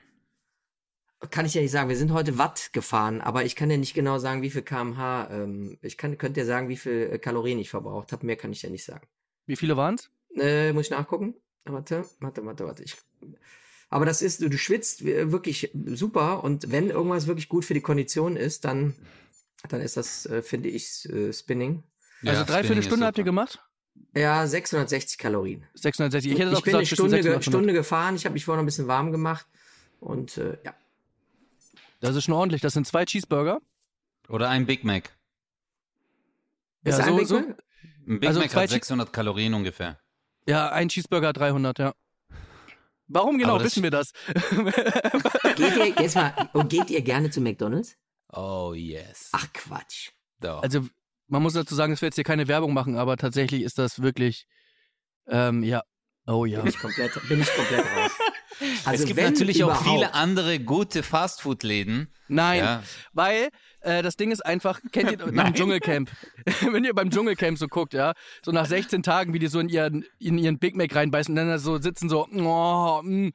[1.30, 1.90] Kann ich ja nicht sagen.
[1.90, 5.28] Wir sind heute Watt gefahren, aber ich kann ja nicht genau sagen, wie viel kmh.
[5.30, 8.24] Ähm, ich kann, könnte ja sagen, wie viel äh, Kalorien ich verbraucht habe.
[8.24, 9.06] Mehr kann ich ja nicht sagen.
[9.46, 10.10] Wie viele waren's?
[10.36, 11.34] Äh, muss ich nachgucken?
[11.64, 12.82] Warte, warte, warte, warte.
[12.82, 12.96] Ich,
[13.90, 17.74] aber das ist, du, du schwitzt äh, wirklich super und wenn irgendwas wirklich gut für
[17.74, 18.94] die Kondition ist, dann,
[19.68, 21.82] dann ist das, äh, finde ich, äh, Spinning.
[22.24, 23.62] Also dreiviertel Stunde habt ihr gemacht?
[24.14, 25.64] Ja, 660 Kalorien.
[25.74, 26.32] 660.
[26.32, 27.44] Ich hätte ich auch bin eine gesagt, Stunde, ge 600.
[27.44, 28.14] Stunde gefahren.
[28.14, 29.46] Ich habe mich vorher noch ein bisschen warm gemacht
[29.98, 30.74] und äh, ja.
[32.00, 32.60] Das ist schon ordentlich.
[32.62, 33.60] Das sind zwei Cheeseburger.
[34.28, 35.10] Oder ein Big Mac.
[36.84, 37.62] Ist Ja, ein so, Big so, Mac?
[38.06, 39.98] Ein Big Also Mac hat Che- 600 Kalorien ungefähr.
[40.46, 41.94] ja, ein Cheeseburger 300, ja.
[43.12, 44.12] Warum genau wissen wir das?
[45.56, 47.96] Geht ihr, jetzt mal, oh, geht ihr gerne zu McDonalds?
[48.32, 49.30] Oh yes.
[49.32, 50.10] Ach Quatsch.
[50.38, 50.62] Doch.
[50.62, 50.86] Also,
[51.26, 54.00] man muss dazu sagen, dass wir jetzt hier keine Werbung machen, aber tatsächlich ist das
[54.00, 54.46] wirklich,
[55.26, 55.82] ähm, ja.
[56.26, 56.60] Oh ja.
[56.60, 58.12] Bin ich komplett, bin ich komplett raus.
[58.84, 62.08] Also es gibt natürlich auch viele überhaupt- andere gute Fastfood-Läden.
[62.28, 62.82] Nein, Ja.
[63.12, 63.48] weil
[63.80, 65.54] äh, das Ding ist einfach, kennt ihr beim.
[65.54, 66.10] Dschungelcamp,
[66.72, 68.12] wenn ihr beim Dschungelcamp so guckt, ja,
[68.44, 71.36] so nach 16 Tagen, wie die so in ihren, in ihren Big Mac reinbeißen und
[71.36, 73.30] dann da so sitzen so, oh, mm,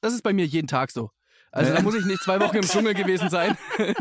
[0.00, 1.10] das ist bei mir jeden Tag so.
[1.52, 3.56] Also da muss ich nicht zwei Wochen im Dschungel gewesen sein.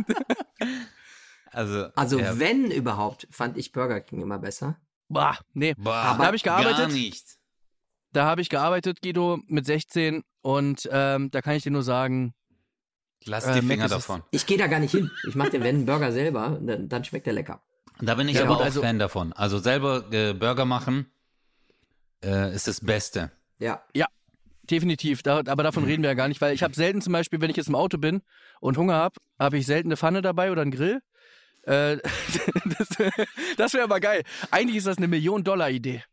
[1.52, 4.78] Also, Also ja, wenn überhaupt, fand ich Burger King immer besser.
[5.08, 5.74] Bah, nee.
[5.78, 6.78] boah, da hab ich gearbeitet.
[6.78, 7.39] Gar nicht.
[8.12, 12.34] Da habe ich gearbeitet, Guido, mit 16 und ähm, da kann ich dir nur sagen,
[13.26, 14.24] Lass Äh, die Mac Finger davon.
[14.32, 15.12] Ich gehe da gar nicht hin.
[15.28, 17.62] Ich mache den wenn Burger selber, dann, dann schmeckt der lecker.
[18.02, 19.34] Da bin ich Ja, aber gut, auch also- Fan davon.
[19.34, 21.12] Also selber äh, Burger machen
[22.24, 23.32] äh, ist das Beste.
[23.60, 23.84] Ja.
[24.64, 27.42] definitiv, da, aber davon reden wir ja gar nicht, weil ich habe selten zum Beispiel,
[27.42, 28.22] wenn ich jetzt im Auto bin
[28.62, 31.02] und Hunger habe, habe ich selten eine Pfanne dabei oder einen Grill.
[31.64, 31.98] Äh,
[32.78, 32.88] das
[33.58, 34.24] das wäre aber geil.
[34.52, 36.04] Eigentlich ist das eine Million-Dollar-Idee.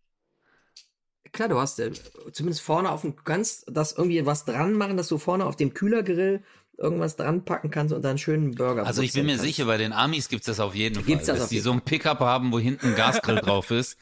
[1.36, 1.92] Klar, du hast äh,
[2.32, 5.72] zumindest vorne auf dem, ganz, das irgendwie was dran machen, dass du vorne auf dem
[5.72, 6.42] Kühlergrill
[6.78, 9.44] irgendwas dran packen kannst und dann einen schönen Burger Also ich bin mir kannst.
[9.44, 11.04] sicher, bei den Amis gibt's das auf jeden Fall.
[11.04, 13.70] Gibt's das dass auf die jeden so ein Pickup haben, wo hinten ein Gasgrill drauf
[13.70, 13.96] ist,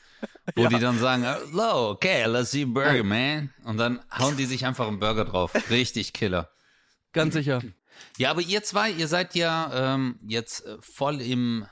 [0.57, 0.69] wo Ja.
[0.71, 3.51] die dann sagen, hello, okay, let's see burger, man.
[3.65, 5.53] Und dann hauen die sich einfach einen Burger drauf.
[5.71, 6.51] Richtig Killer.
[7.13, 7.63] Ganz sicher.
[8.19, 11.65] Ja, aber ihr zwei, ihr seid ja ähm, jetzt äh, voll im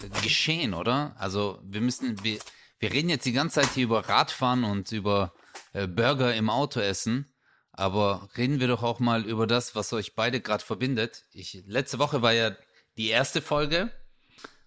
[0.00, 1.16] äh, Geschehen, oder?
[1.18, 2.38] Also wir müssen, wir,
[2.78, 5.34] wir reden jetzt die ganze Zeit hier über Radfahren und über
[5.72, 7.32] äh, Burger im Auto essen.
[7.72, 11.24] Aber reden wir doch auch mal über das, was euch beide gerade verbindet.
[11.32, 12.56] Ich, letzte Woche war ja
[12.96, 13.92] die erste Folge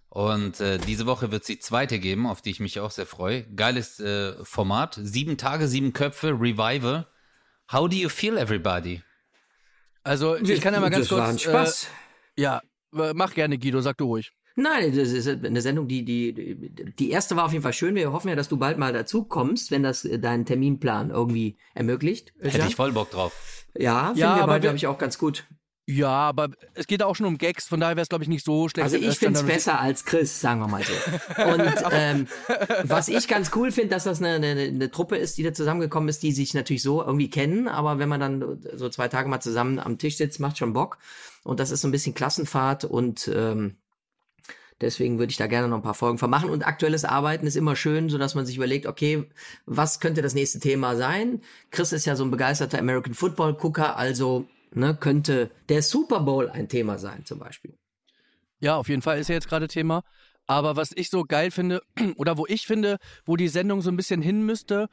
[0.08, 3.06] und äh, diese Woche wird es die zweite geben, auf die ich mich auch sehr
[3.06, 3.44] freue.
[3.54, 4.98] Geiles äh, Format.
[5.02, 7.06] Sieben Tage, sieben Köpfe, Revival.
[7.70, 9.02] How do you feel, everybody?
[10.02, 11.42] Also ich kann ja mal ganz das war ein kurz.
[11.42, 11.88] Spaß.
[12.36, 12.62] Äh, ja,
[12.94, 14.32] äh, mach gerne, Guido, sag du ruhig.
[14.54, 17.94] Nein, das ist eine Sendung, die, die, die erste war auf jeden Fall schön.
[17.94, 21.56] Wir hoffen ja, dass du bald mal dazu kommst, wenn das äh, deinen Terminplan irgendwie
[21.74, 22.32] ermöglicht.
[22.40, 22.68] Hätte Jan?
[22.68, 23.66] ich voll Bock drauf.
[23.76, 25.46] Ja, finden Ja, wir aber beide, glaube ich, auch ganz gut.
[25.86, 28.44] Ja, aber es geht auch schon um Gags, von daher wäre es, glaube ich, nicht
[28.44, 28.84] so schlecht.
[28.84, 31.42] Also wenn ich finde es besser als Chris, sagen wir mal so.
[31.42, 32.28] Und ähm,
[32.84, 36.08] was ich ganz cool finde, dass das eine, eine, eine Truppe ist, die da zusammengekommen
[36.08, 39.40] ist, die sich natürlich so irgendwie kennen, aber wenn man dann so zwei Tage mal
[39.40, 40.98] zusammen am Tisch sitzt, macht schon Bock.
[41.42, 43.76] Und das ist so ein bisschen Klassenfahrt und ähm,
[44.80, 46.50] deswegen würde ich da gerne noch ein paar Folgen vermachen.
[46.50, 49.28] Und aktuelles Arbeiten ist immer schön, so dass man sich überlegt, okay,
[49.66, 51.40] was könnte das nächste Thema sein?
[51.70, 56.50] Chris ist ja so ein begeisterter American Football Gucker, also ne, könnte der Super Bowl
[56.50, 57.74] ein Thema sein zum Beispiel.
[58.60, 60.02] Ja, auf jeden Fall ist ja jetzt gerade Thema.
[60.46, 61.82] Aber was ich so geil finde,
[62.16, 64.88] oder wo ich finde, wo die Sendung so ein bisschen hin müsste,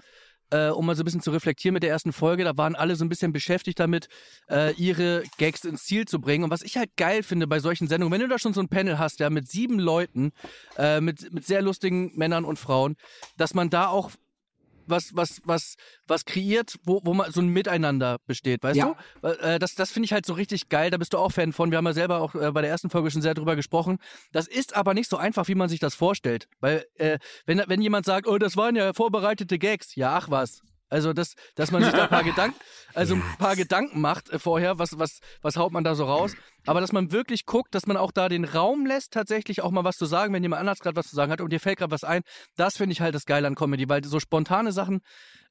[0.51, 2.95] äh, um mal so ein bisschen zu reflektieren mit der ersten Folge, da waren alle
[2.95, 4.07] so ein bisschen beschäftigt damit,
[4.49, 6.43] äh, ihre Gags ins Ziel zu bringen.
[6.43, 8.69] Und was ich halt geil finde bei solchen Sendungen, wenn du da schon so ein
[8.69, 10.31] Panel hast, ja, mit sieben Leuten,
[10.77, 12.95] äh, mit, mit sehr lustigen Männern und Frauen,
[13.37, 14.11] dass man da auch
[14.89, 15.75] was, was, was,
[16.07, 18.95] was kreiert, wo, wo man so ein Miteinander besteht, weißt Ja.
[19.21, 19.27] du?
[19.27, 20.89] Äh, das das finde ich halt so richtig geil.
[20.89, 21.71] Da bist du auch Fan von.
[21.71, 23.97] Wir haben ja selber auch äh, bei der ersten Folge schon sehr drüber gesprochen.
[24.31, 26.47] Das ist aber nicht so einfach, wie man sich das vorstellt.
[26.59, 30.61] Weil, äh, wenn, wenn jemand sagt, oh, das waren ja vorbereitete Gags, ja, ach was.
[30.89, 32.59] Also, das, dass man sich da ein paar Gedanken,
[32.93, 36.33] also ein paar Gedanken macht äh, vorher, was, was, was haut man da so raus.
[36.65, 39.83] Aber dass man wirklich guckt, dass man auch da den Raum lässt, tatsächlich auch mal
[39.83, 41.91] was zu sagen, wenn jemand anders gerade was zu sagen hat und dir fällt gerade
[41.91, 42.21] was ein.
[42.57, 45.01] Das finde ich halt das Geile an Comedy, weil so spontane Sachen,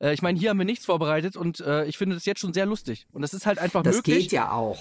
[0.01, 2.53] äh, ich meine, hier haben wir nichts vorbereitet und äh, ich finde das jetzt schon
[2.53, 3.07] sehr lustig.
[3.13, 4.25] Und das ist halt einfach Das möglich.
[4.25, 4.79] geht ja auch.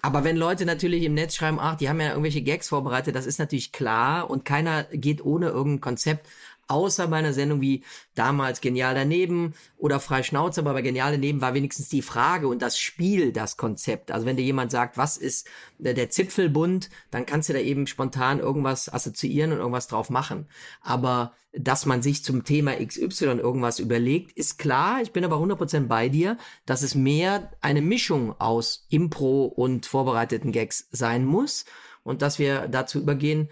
[0.00, 3.26] Aber wenn Leute natürlich im Netz schreiben, ach, die haben ja irgendwelche Gags vorbereitet, das
[3.26, 6.26] ist natürlich klar und keiner geht ohne irgendein Konzept,
[6.68, 7.82] außer bei einer Sendung wie
[8.14, 12.62] damals Genial daneben oder Frei Schnauze, aber bei Genial daneben war wenigstens die Frage und
[12.62, 14.10] das Spiel das Konzept.
[14.10, 17.86] Also wenn dir jemand sagt, was ist der, der Zipfelbund, dann kannst du da eben
[17.86, 20.46] spontan irgendwas assoziieren und irgendwas drauf machen.
[20.80, 25.00] Aber dass man sich zum Thema XY irgendwas überlegt, ist klar.
[25.02, 30.52] Ich bin aber 100% bei dir, dass es mehr eine Mischung aus Impro und vorbereiteten
[30.52, 31.64] Gags sein muss
[32.02, 33.48] und dass wir dazu übergehen.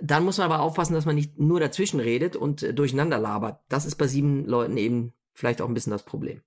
[0.00, 3.60] Dann muss man aber aufpassen, dass man nicht nur dazwischen redet und äh, durcheinander labert.
[3.68, 6.42] Das ist bei sieben Leuten eben vielleicht auch ein bisschen das Problem.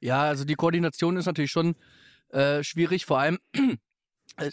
[0.00, 1.76] Ja, also die Koordination ist natürlich schon
[2.28, 3.38] äh, schwierig, vor allem,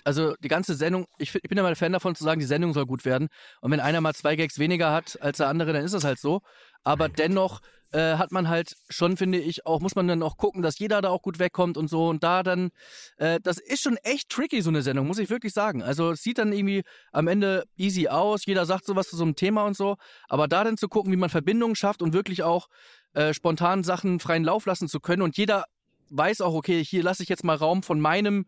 [0.03, 2.45] also die ganze Sendung, ich, ich bin ja mal ein Fan davon zu sagen, die
[2.45, 3.27] Sendung soll gut werden.
[3.59, 6.19] Und wenn einer mal zwei Gags weniger hat als der andere, dann ist das halt
[6.19, 6.41] so.
[6.83, 7.61] Aber dennoch
[7.91, 11.01] äh, hat man halt schon, finde ich, auch, muss man dann auch gucken, dass jeder
[11.01, 12.07] da auch gut wegkommt und so.
[12.07, 12.71] Und da dann,
[13.17, 15.83] äh, das ist schon echt tricky, so eine Sendung, muss ich wirklich sagen.
[15.83, 19.35] Also es sieht dann irgendwie am Ende easy aus, jeder sagt sowas zu so einem
[19.35, 19.97] Thema und so.
[20.29, 22.67] Aber da dann zu gucken, wie man Verbindungen schafft und wirklich auch
[23.13, 25.65] äh, spontan Sachen freien Lauf lassen zu können und jeder
[26.11, 28.45] weiß auch, okay, hier lasse ich jetzt mal Raum von meinem,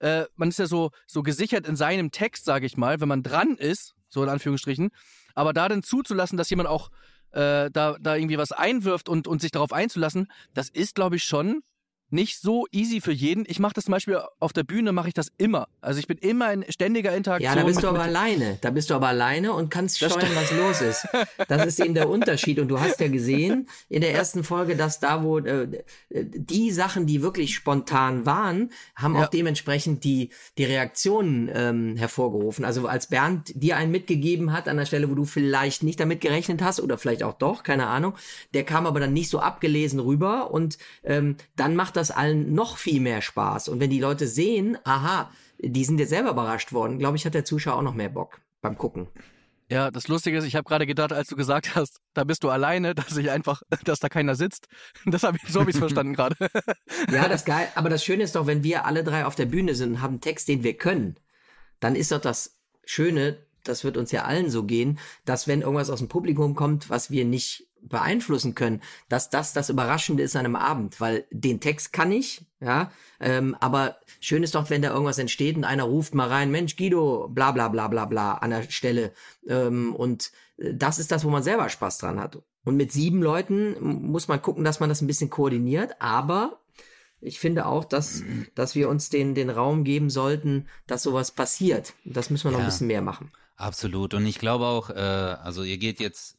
[0.00, 3.22] äh, man ist ja so, so gesichert in seinem Text, sage ich mal, wenn man
[3.22, 4.90] dran ist, so in Anführungsstrichen,
[5.34, 6.90] aber da dann zuzulassen, dass jemand auch
[7.32, 11.24] äh, da, da irgendwie was einwirft und, und sich darauf einzulassen, das ist, glaube ich,
[11.24, 11.62] schon
[12.12, 13.44] nicht so easy für jeden.
[13.48, 15.68] Ich mache das zum Beispiel auf der Bühne, mache ich das immer.
[15.80, 17.52] Also ich bin immer in ständiger Interaktion.
[17.54, 18.58] Ja, da bist du aber alleine.
[18.60, 21.06] Da bist du aber alleine und kannst steuern, was los ist.
[21.48, 22.58] Das ist eben der Unterschied.
[22.58, 25.68] Und du hast ja gesehen in der ersten Folge, dass da, wo äh,
[26.10, 29.24] die Sachen, die wirklich spontan waren, haben Ja.
[29.24, 32.64] auch dementsprechend die, die Reaktionen ähm, hervorgerufen.
[32.64, 36.20] Also als Bernd dir einen mitgegeben hat an der Stelle, wo du vielleicht nicht damit
[36.20, 38.14] gerechnet hast oder vielleicht auch doch, keine Ahnung,
[38.54, 42.76] der kam aber dann nicht so abgelesen rüber und ähm, dann macht das allen noch
[42.76, 43.68] viel mehr Spaß.
[43.68, 47.34] Und wenn die Leute sehen, aha, die sind jetzt selber überrascht worden, glaube ich, hat
[47.34, 49.08] der Zuschauer auch noch mehr Bock beim Gucken.
[49.72, 52.50] Ja, das Lustige ist, ich habe gerade gedacht, als du gesagt hast, da bist du
[52.50, 54.68] alleine, dass ich einfach, dass da keiner sitzt.
[55.06, 56.36] Das habe ich, so es verstanden gerade.
[57.10, 57.68] Ja, das geil.
[57.74, 60.14] Aber das Schöne ist doch, wenn wir alle drei auf der Bühne sind und haben
[60.14, 61.16] einen Text, den wir können,
[61.80, 65.90] dann ist doch das Schöne, das wird uns ja allen so gehen, dass wenn irgendwas
[65.90, 70.46] aus dem Publikum kommt, was wir nicht beeinflussen können, dass das das Überraschende ist an
[70.46, 72.90] einem Abend, weil den Text kann ich, ja,
[73.20, 76.76] ähm, aber schön ist doch, wenn da irgendwas entsteht und einer ruft mal rein, Mensch,
[76.76, 79.12] Guido, bla bla bla bla bla an der Stelle
[79.48, 82.38] ähm, und äh, das ist das, wo man selber Spaß dran hat.
[82.64, 86.60] Und mit sieben Leuten muss man gucken, dass man das ein bisschen koordiniert, aber
[87.20, 88.22] ich finde auch, dass,
[88.54, 91.94] dass wir uns den, den Raum geben sollten, dass sowas passiert.
[92.04, 93.32] Das müssen wir noch ja, ein bisschen mehr machen.
[93.56, 94.14] Absolut.
[94.14, 96.36] Und ich glaube auch, äh, also ihr geht jetzt,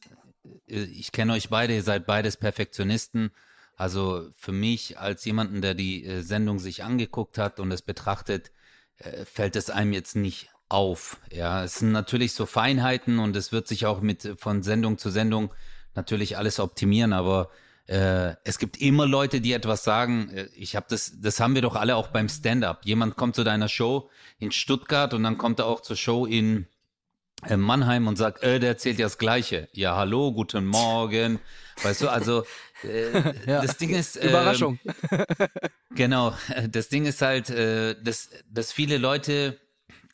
[0.66, 3.30] ich kenne euch beide, ihr seid beides Perfektionisten.
[3.76, 8.52] Also für mich als jemanden, der die äh, Sendung sich angeguckt hat und es betrachtet,
[8.98, 11.20] äh, fällt es einem jetzt nicht auf.
[11.32, 15.10] Ja, es sind natürlich so Feinheiten und es wird sich auch mit von Sendung zu
[15.10, 15.52] Sendung
[15.94, 17.50] natürlich alles optimieren, aber
[17.86, 20.30] äh, es gibt immer Leute, die etwas sagen.
[20.30, 22.84] Äh, ich habe das, das haben wir doch alle auch beim Stand-up.
[22.84, 26.62] Jemand kommt zu deiner Show in Stuttgart und dann kommt er auch zur Show in
[26.62, 26.73] äh,
[27.56, 29.68] Mannheim und sagt, äh, der erzählt ja das Gleiche.
[29.72, 31.40] Ja, hallo, guten Morgen.
[31.82, 32.44] Weißt du, also
[32.82, 33.12] äh,
[33.46, 33.62] ja.
[33.62, 34.78] das Ding ist äh, Überraschung.
[35.94, 36.34] genau,
[36.68, 39.58] das Ding ist halt, äh, dass, dass viele Leute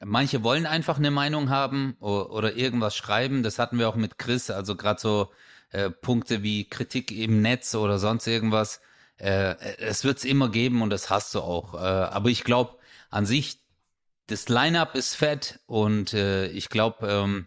[0.02, 3.42] Manche wollen einfach eine Meinung haben oder, oder irgendwas schreiben.
[3.42, 4.50] Das hatten wir auch mit Chris.
[4.50, 5.30] Also gerade so
[5.72, 8.80] äh, Punkte wie Kritik im Netz oder sonst irgendwas.
[9.18, 11.74] Äh, es wird es immer geben und das hast du auch.
[11.74, 12.78] Äh, aber ich glaube,
[13.10, 13.60] an sich,
[14.30, 17.46] das Line-up ist fett und äh, ich glaube, ähm,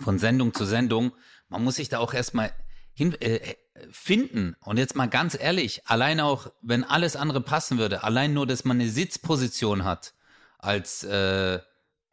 [0.00, 1.12] von Sendung zu Sendung,
[1.48, 2.52] man muss sich da auch erstmal
[2.92, 3.56] hin, äh,
[3.90, 4.56] finden.
[4.60, 8.64] Und jetzt mal ganz ehrlich, allein auch, wenn alles andere passen würde, allein nur, dass
[8.64, 10.14] man eine Sitzposition hat
[10.58, 11.60] als äh,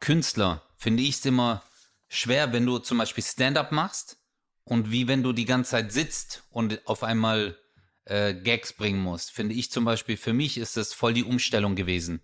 [0.00, 1.62] Künstler, finde ich es immer
[2.08, 4.18] schwer, wenn du zum Beispiel Stand-up machst
[4.64, 7.56] und wie wenn du die ganze Zeit sitzt und auf einmal
[8.04, 9.30] äh, Gags bringen musst.
[9.30, 12.22] Finde ich zum Beispiel, für mich ist das voll die Umstellung gewesen.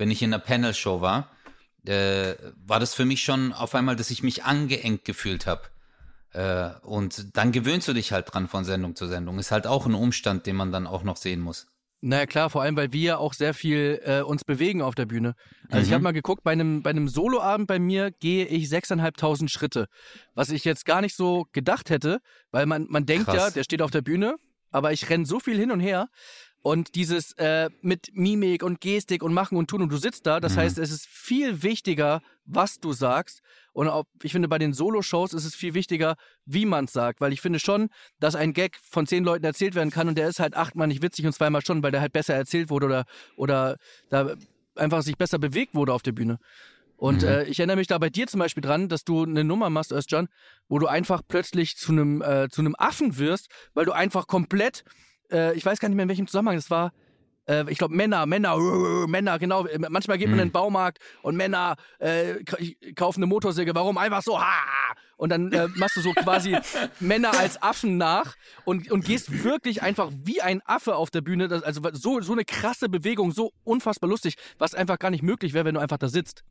[0.00, 1.28] Wenn ich in einer Panel-Show war,
[1.84, 2.34] äh,
[2.66, 5.64] war das für mich schon auf einmal, dass ich mich angeengt gefühlt habe.
[6.32, 9.38] Äh, und dann gewöhnst du dich halt dran von Sendung zu Sendung.
[9.38, 11.66] Ist halt auch ein Umstand, den man dann auch noch sehen muss.
[12.00, 15.34] Naja, klar, vor allem, weil wir auch sehr viel äh, uns bewegen auf der Bühne.
[15.68, 15.86] Also mhm.
[15.86, 19.86] ich habe mal geguckt, bei einem, bei einem Soloabend bei mir gehe ich 6.500 Schritte.
[20.32, 22.20] Was ich jetzt gar nicht so gedacht hätte,
[22.52, 23.36] weil man, man denkt Krass.
[23.36, 24.36] ja, der steht auf der Bühne,
[24.70, 26.08] aber ich renne so viel hin und her.
[26.62, 30.40] Und dieses äh, mit Mimik und Gestik und Machen und Tun und du sitzt da,
[30.40, 30.60] das mhm.
[30.60, 33.40] heißt, es ist viel wichtiger, was du sagst.
[33.72, 37.20] Und auch, ich finde, bei den Solo-Shows ist es viel wichtiger, wie man es sagt.
[37.20, 40.28] Weil ich finde schon, dass ein Gag von zehn Leuten erzählt werden kann und der
[40.28, 43.04] ist halt achtmal nicht witzig und zweimal schon, weil der halt besser erzählt wurde oder,
[43.36, 43.76] oder
[44.10, 44.34] da
[44.74, 46.38] einfach sich besser bewegt wurde auf der Bühne.
[46.96, 47.28] Und mhm.
[47.28, 49.92] äh, ich erinnere mich da bei dir zum Beispiel dran, dass du eine Nummer machst,
[49.92, 50.28] Özcan,
[50.68, 54.84] wo du einfach plötzlich zu einem äh, zu einem Affen wirst, weil du einfach komplett
[55.32, 56.92] äh, ich weiß gar nicht mehr in welchem Zusammenhang das war.
[57.50, 58.56] Äh, ich glaube, Männer, Männer,
[59.06, 59.66] Männer, genau.
[59.88, 60.52] Manchmal geht man in den hm.
[60.52, 62.44] Baumarkt und Männer äh,
[62.94, 63.74] kaufen eine Motorsäge.
[63.74, 63.98] Warum?
[63.98, 64.54] Einfach so, ha!
[65.16, 66.56] Und dann äh, machst du so quasi
[67.00, 71.48] Männer als Affen nach und, und gehst wirklich einfach wie ein Affe auf der Bühne.
[71.48, 75.52] Das, also so, so eine krasse Bewegung, so unfassbar lustig, was einfach gar nicht möglich
[75.52, 76.44] wäre, wenn du einfach da sitzt.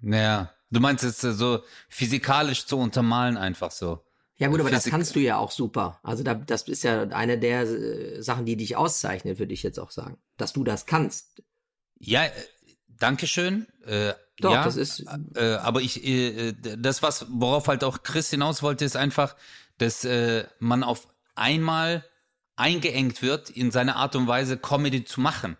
[0.00, 4.05] Naja, du meinst jetzt äh, so physikalisch zu untermalen einfach so.
[4.38, 5.98] Ja gut, aber Physik das kannst du ja auch super.
[6.02, 9.78] Also da, das ist ja eine der äh, Sachen, die dich auszeichnet, würde ich jetzt
[9.78, 10.18] auch sagen.
[10.36, 11.42] Dass du das kannst.
[11.98, 12.30] Ja, äh,
[12.98, 13.66] danke schön.
[13.86, 15.04] Äh, Doch, ja, das ist.
[15.34, 19.36] Äh, aber ich, äh, das, was, worauf halt auch Chris hinaus wollte, ist einfach,
[19.78, 22.04] dass äh, man auf einmal
[22.56, 25.56] eingeengt wird, in seiner Art und Weise Comedy zu machen.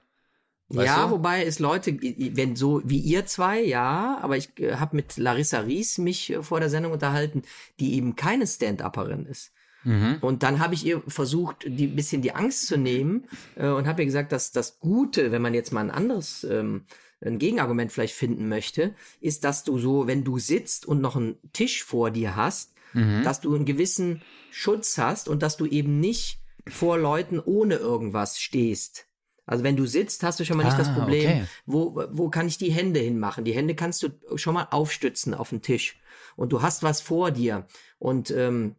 [0.68, 1.12] Weißt ja, du?
[1.12, 5.60] wobei es Leute, wenn so wie ihr zwei, ja, aber ich äh, habe mit Larissa
[5.60, 7.42] Ries mich äh, vor der Sendung unterhalten,
[7.78, 9.52] die eben keine Stand-Upperin ist.
[9.84, 10.18] Mhm.
[10.20, 14.02] Und dann habe ich ihr versucht, die bisschen die Angst zu nehmen äh, und habe
[14.02, 16.86] ihr gesagt, dass das Gute, wenn man jetzt mal ein anderes ähm,
[17.24, 21.36] ein Gegenargument vielleicht finden möchte, ist, dass du so, wenn du sitzt und noch einen
[21.52, 23.22] Tisch vor dir hast, mhm.
[23.22, 28.40] dass du einen gewissen Schutz hast und dass du eben nicht vor Leuten ohne irgendwas
[28.40, 29.05] stehst.
[29.46, 31.44] Also wenn du sitzt, hast du schon mal nicht ah, das Problem, okay.
[31.66, 33.44] wo, wo kann ich die Hände hinmachen?
[33.44, 35.98] Die Hände kannst du schon mal aufstützen auf den Tisch.
[36.34, 37.66] Und du hast was vor dir.
[37.98, 38.74] Und ähm,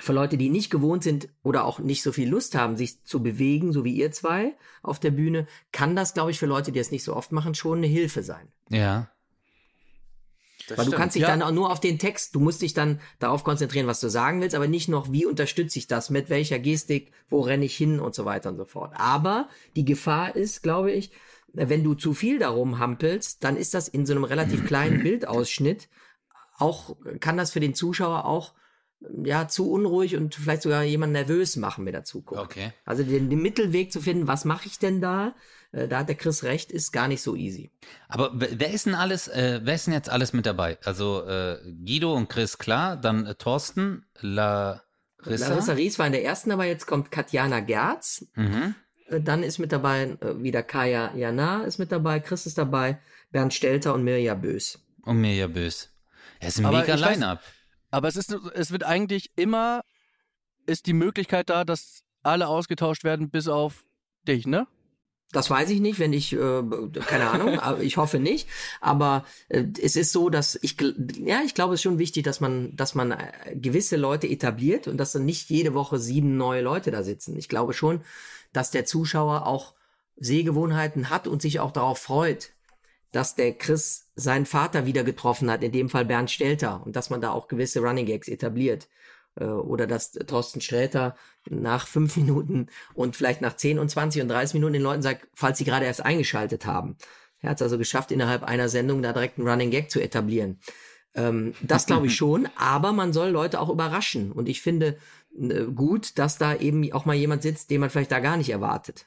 [0.00, 3.22] für Leute, die nicht gewohnt sind oder auch nicht so viel Lust haben, sich zu
[3.22, 6.78] bewegen, so wie ihr zwei auf der Bühne, kann das, glaube ich, für Leute, die
[6.78, 8.48] es nicht so oft machen, schon eine Hilfe sein.
[8.70, 9.10] Ja.
[10.68, 10.94] Das Weil stimmt.
[10.94, 11.28] du kannst dich ja.
[11.28, 14.40] dann auch nur auf den Text, du musst dich dann darauf konzentrieren, was du sagen
[14.40, 18.00] willst, aber nicht noch, wie unterstütze ich das, mit welcher Gestik, wo renne ich hin
[18.00, 18.92] und so weiter und so fort.
[18.96, 21.10] Aber die Gefahr ist, glaube ich,
[21.52, 25.88] wenn du zu viel darum hampelst, dann ist das in so einem relativ kleinen Bildausschnitt
[26.58, 28.54] auch, kann das für den Zuschauer auch
[29.24, 32.44] ja, zu unruhig und vielleicht sogar jemand nervös machen mit der Zukunft.
[32.44, 32.72] Okay.
[32.84, 35.34] Also den, den Mittelweg zu finden, was mache ich denn da?
[35.72, 37.70] Äh, da hat der Chris recht, ist gar nicht so easy.
[38.08, 40.78] Aber wer ist denn alles, äh, wer ist denn jetzt alles mit dabei?
[40.84, 44.82] Also äh, Guido und Chris, klar, dann äh, Thorsten, La
[45.26, 45.48] Rissa?
[45.48, 48.26] Larissa Ries war in der ersten, aber jetzt kommt Katjana Gerz.
[48.34, 48.74] Mhm.
[49.08, 52.98] Äh, Dann ist mit dabei äh, wieder Kaya Jana ist mit dabei, Chris ist dabei,
[53.32, 54.78] Bernd Stelter und Mirja Bös.
[55.02, 55.90] Und Mirja Bös.
[56.40, 57.42] Er ist ein Aber mega Line-Up.
[57.94, 59.84] Aber es ist, es wird eigentlich immer,
[60.66, 63.84] ist die Möglichkeit da, dass alle ausgetauscht werden, bis auf
[64.26, 64.66] dich, ne?
[65.30, 66.62] Das weiß ich nicht, wenn ich, äh,
[67.06, 68.48] keine Ahnung, aber ich hoffe nicht.
[68.80, 70.76] Aber äh, es ist so, dass ich,
[71.18, 74.88] ja, ich glaube, es ist schon wichtig, dass man, dass man äh, gewisse Leute etabliert
[74.88, 77.36] und dass dann nicht jede Woche sieben neue Leute da sitzen.
[77.36, 78.00] Ich glaube schon,
[78.52, 79.74] dass der Zuschauer auch
[80.16, 82.53] Sehgewohnheiten hat und sich auch darauf freut,
[83.14, 87.10] dass der Chris seinen Vater wieder getroffen hat, in dem Fall Bernd Stelter, und dass
[87.10, 88.88] man da auch gewisse Running Gags etabliert.
[89.38, 91.14] Äh, Oder dass Thorsten Sträter
[91.48, 95.28] nach fünf Minuten und vielleicht nach 10 und 20 und 30 Minuten den Leuten sagt,
[95.34, 96.96] falls sie gerade erst eingeschaltet haben.
[97.40, 100.58] Er hat es also geschafft, innerhalb einer Sendung da direkt einen Running Gag zu etablieren.
[101.14, 104.32] Ähm, das glaube ich schon, aber man soll Leute auch überraschen.
[104.32, 104.98] Und ich finde
[105.38, 108.50] äh, gut, dass da eben auch mal jemand sitzt, den man vielleicht da gar nicht
[108.50, 109.06] erwartet.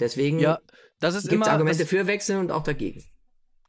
[0.00, 0.58] Deswegen Ja,
[0.98, 3.04] das ist gibt es Argumente für Wechseln und auch dagegen.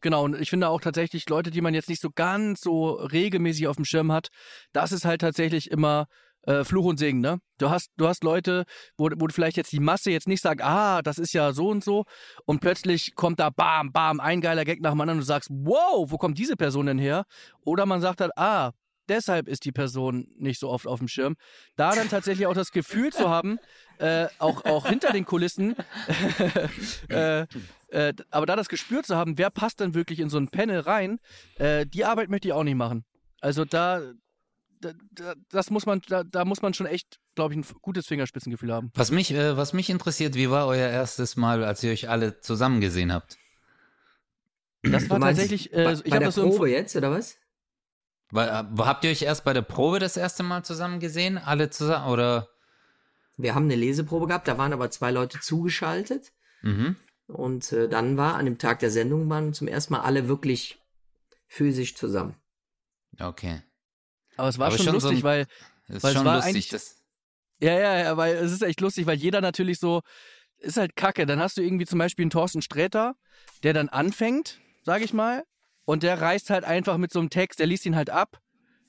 [0.02, 3.68] Genau, und ich finde auch tatsächlich Leute, die man jetzt nicht so ganz so regelmäßig
[3.68, 4.30] auf dem Schirm hat,
[4.74, 6.08] das ist halt tatsächlich immer
[6.44, 7.40] äh, Fluch und Segen, ne?
[7.60, 8.64] Du hast, du hast Leute,
[8.98, 11.84] wo, wo vielleicht jetzt die Masse jetzt nicht sagt, ah, das ist ja so und
[11.84, 12.06] so,
[12.46, 15.50] und plötzlich kommt da bam, bam, ein geiler Gag nach dem anderen und du sagst,
[15.52, 17.26] wow, wo kommt diese Person denn her?
[17.64, 18.72] Oder man sagt halt, ah,
[19.12, 21.36] deshalb ist die Person nicht so oft auf dem Schirm.
[21.76, 23.60] Da dann tatsächlich auch das Gefühl zu haben,
[24.00, 25.76] äh, auch, auch hinter den Kulissen,
[27.10, 27.46] äh,
[27.90, 30.80] äh, aber da das Gespür zu haben, wer passt denn wirklich in so ein Panel
[30.80, 31.20] rein,
[31.56, 33.04] äh, die Arbeit möchte ich auch nicht machen.
[33.42, 34.02] Also da,
[34.80, 38.08] da, da das muss man, da, da muss man schon echt, glaube ich, ein gutes
[38.08, 38.92] Fingerspitzengefühl haben.
[38.96, 42.40] Was mich, äh, was mich interessiert, wie war euer erstes Mal, als ihr euch alle
[42.40, 43.38] zusammen gesehen habt?
[44.84, 47.12] Das war meinst tatsächlich, bei, äh, ich bei habe der das so Probe jetzt, oder
[47.12, 47.38] was?
[48.32, 51.38] Weil, äh, habt ihr euch erst bei der Probe das erste Mal zusammen gesehen?
[51.38, 52.08] Alle zusammen?
[52.10, 52.48] Oder?
[53.38, 56.32] Wir haben eine Leseprobe gehabt, da waren aber zwei Leute zugeschaltet.
[56.62, 56.96] Mhm.
[57.28, 60.80] Und äh, dann war an dem Tag der Sendung waren zum ersten Mal alle wirklich
[61.48, 62.36] physisch zusammen.
[63.20, 63.62] Okay.
[64.38, 65.42] Aber es war Aber schon, schon so lustig, ein- weil,
[65.88, 66.50] ist Weil es schon war lustig.
[66.56, 67.02] eigentlich- Das,
[67.60, 70.02] ja, ja, ja, weil es ist echt lustig, weil jeder natürlich so,
[70.58, 71.26] ist halt kacke.
[71.26, 73.16] Dann hast du irgendwie zum Beispiel einen Thorsten Sträter,
[73.64, 75.44] der dann anfängt, sag ich mal,
[75.92, 78.40] und der reißt halt einfach mit so einem Text, der liest ihn halt ab,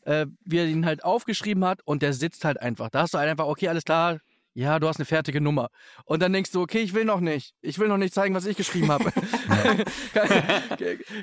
[0.02, 2.90] äh, wie er ihn halt aufgeschrieben hat und der sitzt halt einfach.
[2.90, 4.20] Da hast du halt einfach, okay, alles klar,
[4.54, 5.70] ja, du hast eine fertige Nummer.
[6.04, 7.54] Und dann denkst du, okay, ich will noch nicht.
[7.60, 9.10] Ich will noch nicht zeigen, was ich geschrieben habe.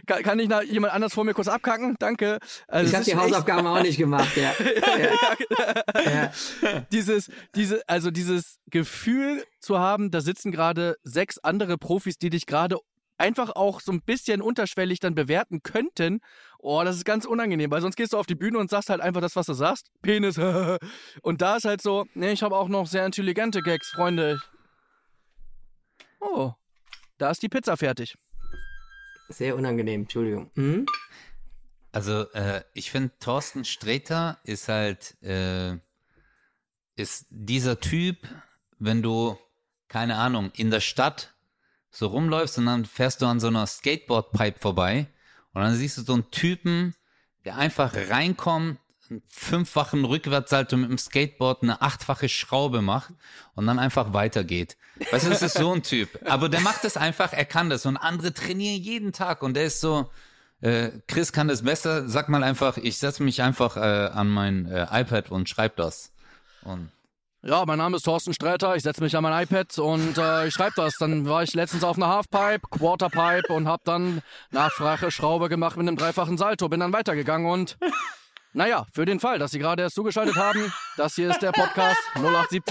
[0.06, 1.96] kann, kann, ich jemand anders vor mir kurz abkacken?
[1.98, 2.40] Danke.
[2.68, 4.54] Also ich habe die Hausaufgaben auch nicht gemacht, ja.
[5.96, 6.12] ja.
[6.12, 6.32] ja.
[6.92, 12.48] dieses, diese, also dieses Gefühl zu haben, da sitzen gerade sechs andere Profis, die dich
[12.48, 12.76] gerade
[13.20, 16.22] einfach auch so ein bisschen unterschwellig dann bewerten könnten.
[16.58, 19.02] Oh, das ist ganz unangenehm, weil sonst gehst du auf die Bühne und sagst halt
[19.02, 19.92] einfach das, was du sagst.
[20.02, 20.38] Penis.
[21.22, 24.40] und da ist halt so, nee, ich habe auch noch sehr intelligente Gags, Freunde.
[26.20, 26.54] Oh,
[27.18, 28.16] da ist die Pizza fertig.
[29.30, 30.50] Sehr unangenehm, Entschuldigung.
[30.56, 30.86] Hm?
[31.92, 35.78] also, äh, ich finde, Thorsten Sträter ist halt, äh,
[36.96, 38.28] ist dieser Typ,
[38.78, 39.38] wenn du,
[39.88, 41.34] keine Ahnung, in der Stadt
[41.92, 45.08] so rumläufst und dann fährst du an so einer Skateboard-Pipe vorbei
[45.54, 46.96] und dann siehst du so einen Typen,
[47.46, 53.14] der einfach reinkommt, einen fünffachen Rückwärtssalto mit dem Skateboard, eine achtfache Schraube macht
[53.56, 54.78] und dann einfach weitergeht.
[55.12, 56.10] Weißt du, das ist so ein Typ.
[56.26, 59.66] Aber der macht das einfach, er kann das und andere trainieren jeden Tag und der
[59.66, 60.12] ist so,
[60.62, 64.66] äh, Chris kann das besser, sag mal einfach, ich setze mich einfach äh, an mein
[64.68, 66.12] äh, iPad und schreib das.
[66.64, 66.92] Und
[67.42, 70.54] Ja, mein Name ist Thorsten Sträter, ich setze mich an mein iPad und äh, ich
[70.54, 70.96] schreibe das.
[71.00, 74.22] Dann war ich letztens auf einer Halfpipe, Quarterpipe und habe dann
[74.52, 77.78] nachfrache Schraube gemacht mit einem dreifachen Salto, bin dann weitergegangen und
[78.52, 82.02] naja, für den Fall, dass Sie gerade erst zugeschaltet haben, das hier ist der Podcast
[82.16, 82.62] 087.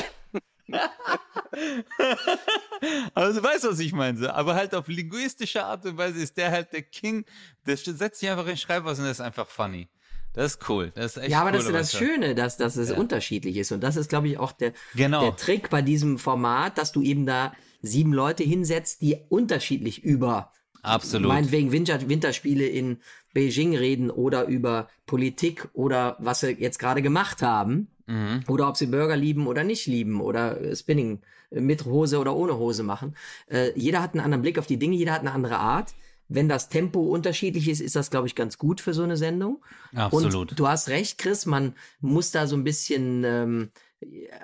[3.14, 4.34] Also du weißt, was ich meine.
[4.34, 7.24] Aber halt auf linguistische Art und Weise ist der halt der King.
[7.66, 9.88] Der setzt sich einfach in Schreibweise und das ist einfach funny.
[10.34, 10.92] Das ist cool.
[10.94, 11.92] Das ist echt Ja, aber cool, das ist das.
[11.92, 12.96] Schöne, dass, dass es Ja.
[12.96, 13.72] unterschiedlich ist.
[13.72, 15.20] Und das ist, glaube ich, auch der, Genau.
[15.22, 20.52] der Trick bei diesem Format, dass du eben da sieben Leute hinsetzt, die unterschiedlich über
[20.82, 21.28] Absolut.
[21.28, 22.98] meinetwegen Winter, Winterspiele in
[23.34, 27.88] Beijing reden oder über Politik oder was sie jetzt gerade gemacht haben.
[28.06, 28.40] Mhm.
[28.48, 31.20] Oder ob sie Burger lieben oder nicht lieben oder Spinning
[31.50, 33.16] mit Hose oder ohne Hose machen.
[33.48, 35.92] Äh, jeder hat einen anderen Blick auf die Dinge, jeder hat eine andere Art.
[36.28, 39.64] Wenn das Tempo unterschiedlich ist, ist das, glaube ich, ganz gut für so eine Sendung.
[39.94, 40.50] Absolut.
[40.50, 43.70] Und du hast recht, Chris, man muss da so ein bisschen, ähm,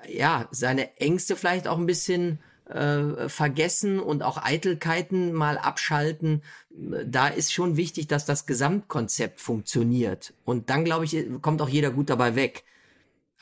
[0.08, 6.42] ja, seine Ängste vielleicht auch ein bisschen äh, vergessen und auch Eitelkeiten mal abschalten.
[6.70, 10.32] Da ist schon wichtig, dass das Gesamtkonzept funktioniert.
[10.44, 12.64] Und dann, glaube ich, kommt auch jeder gut dabei weg.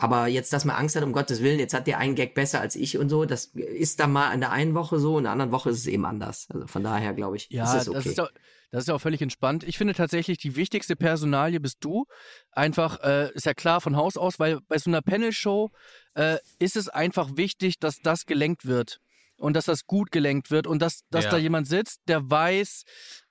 [0.02, 2.60] Aber jetzt, dass man Angst hat, um Gottes Willen, jetzt hat der einen Gag besser
[2.60, 5.32] als ich und so, das ist dann mal in der einen Woche so, in der
[5.32, 6.48] anderen Woche ist es eben anders.
[6.52, 7.98] Also von daher glaube ich, Ja, ist es okay.
[7.98, 8.30] das, ist auch,
[8.72, 9.62] das ist ja auch völlig entspannt.
[9.62, 12.06] Ich finde tatsächlich, die wichtigste Personalie bist du.
[12.50, 15.70] Einfach, äh, ist ja klar von Haus aus, weil bei so einer Panel-Show
[16.14, 18.98] äh, ist es einfach wichtig, dass das gelenkt wird.
[19.36, 21.30] Und dass das gut gelenkt wird und dass, dass Ja.
[21.32, 22.82] da jemand sitzt, der weiß,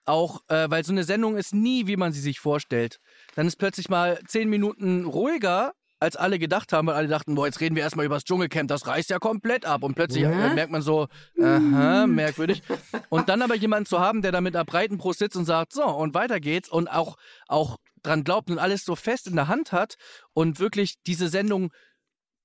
[0.06, 3.00] auch, äh, weil so eine Sendung ist nie, wie man sie sich vorstellt.
[3.36, 7.46] Dann ist plötzlich mal zehn Minuten ruhiger, als alle gedacht haben, weil alle dachten, boah,
[7.46, 9.84] jetzt reden wir erstmal über das Dschungelcamp, das reißt ja komplett ab.
[9.84, 10.32] Und plötzlich Ja.
[10.48, 11.08] äh, merkt man so,
[11.40, 12.64] aha, merkwürdig.
[13.10, 15.74] Und dann aber jemanden zu haben, der da mit einer breiten Brust sitzt und sagt,
[15.74, 19.48] so, und weiter geht's und auch, auch dran glaubt und alles so fest in der
[19.48, 19.96] Hand hat
[20.34, 21.72] und wirklich diese Sendung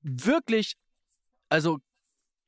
[0.03, 0.75] wirklich,
[1.49, 1.79] also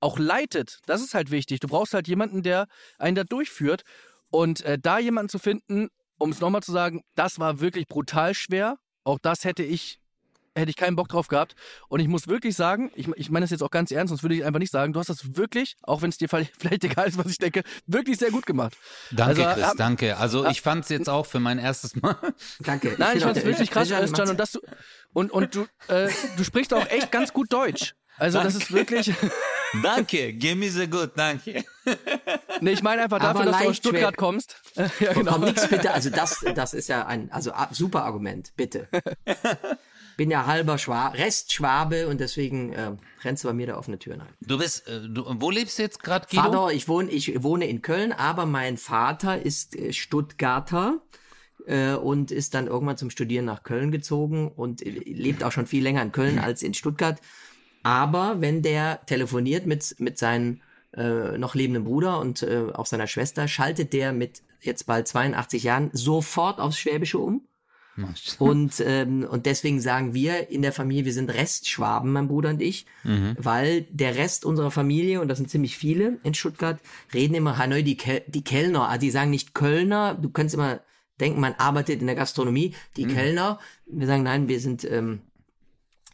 [0.01, 0.79] auch leitet.
[0.87, 1.61] Das ist halt wichtig.
[1.61, 2.67] Du brauchst halt jemanden, der
[2.99, 3.83] einen da durchführt.
[4.31, 5.89] Und äh, da jemanden zu finden,
[6.19, 8.77] um es nochmal zu sagen, das war wirklich brutal schwer.
[9.05, 10.01] Auch das hätte ich,
[10.59, 11.55] hätte ich keinen Bock drauf gehabt.
[11.89, 14.35] Und ich muss wirklich sagen, ich, ich meine das jetzt auch ganz ernst, sonst würde
[14.35, 16.53] ich einfach nicht sagen, du hast das wirklich, auch wenn es dir vielleicht
[16.85, 18.77] egal ist, was ich denke, wirklich sehr gut gemacht.
[19.11, 20.17] Danke, Also, Chris, ähm, danke.
[20.17, 22.17] Also ich fand es jetzt auch für mein erstes Mal.
[22.61, 22.95] Danke.
[22.99, 24.61] Nein, ich find fand es wirklich krass, Özcan und dass du
[25.13, 27.95] und, und du, äh, du sprichst auch echt ganz gut Deutsch.
[28.19, 29.13] Also das ist wirklich,
[29.83, 31.65] danke, give me the good, danke.
[32.61, 34.13] nee, ich meine einfach dafür, dass du aus Stuttgart schwer.
[34.13, 34.61] kommst.
[34.99, 35.33] Ja, genau.
[35.33, 35.93] Komm, nix bitte.
[35.93, 38.89] Also das, das ist ja ein also super Argument, bitte.
[40.19, 42.91] Bin ja halber Schwabe, Restschwabe und deswegen äh,
[43.23, 44.27] rennst du bei mir da offene Türen ein.
[44.41, 46.43] Du bist, äh, du, wo lebst du jetzt gerade, Guido?
[46.43, 51.01] Vater, ich wohne, ich wohne in Köln, aber mein Vater ist äh, Stuttgarter
[51.66, 55.66] äh, und ist dann irgendwann zum Studieren nach Köln gezogen und äh, lebt auch schon
[55.66, 57.21] viel länger in Köln als in Stuttgart.
[57.85, 60.61] Aber wenn der telefoniert mit, mit seinem
[60.97, 65.62] äh, noch lebenden Bruder und äh, auch seiner Schwester, schaltet der mit jetzt bald 82
[65.62, 67.47] Jahren sofort aufs Schwäbische um.
[68.39, 72.63] Und, ähm, und deswegen sagen wir in der Familie, wir sind Restschwaben, mein Bruder und
[72.63, 72.87] ich,
[73.39, 76.81] weil der Rest unserer Familie, und das sind ziemlich viele in Stuttgart,
[77.13, 78.89] reden immer Hanoi, die, Kel die Kellner.
[78.89, 80.81] Also die sagen nicht Kölner, du könntest immer
[81.21, 83.59] denken, man arbeitet in der Gastronomie, die Kellner.
[83.87, 85.23] Wir sagen, nein, wir sind ähm,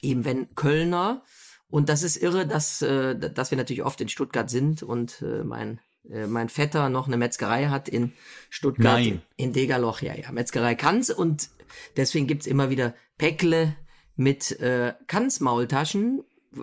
[0.04, 1.22] eben wenn Kölner.
[1.68, 5.42] Und das ist irre, dass, äh, dass wir natürlich oft in Stuttgart sind und äh,
[5.42, 8.12] mein, äh, mein Vetter noch eine Metzgerei hat in
[8.48, 9.22] Stuttgart, Nein.
[9.36, 10.00] in Degerloch.
[10.00, 11.48] Ja, ja, Metzgerei Kanz und
[11.96, 13.76] deswegen gibt's immer wieder Päckle
[14.16, 16.22] mit äh, Kanzmaultaschen,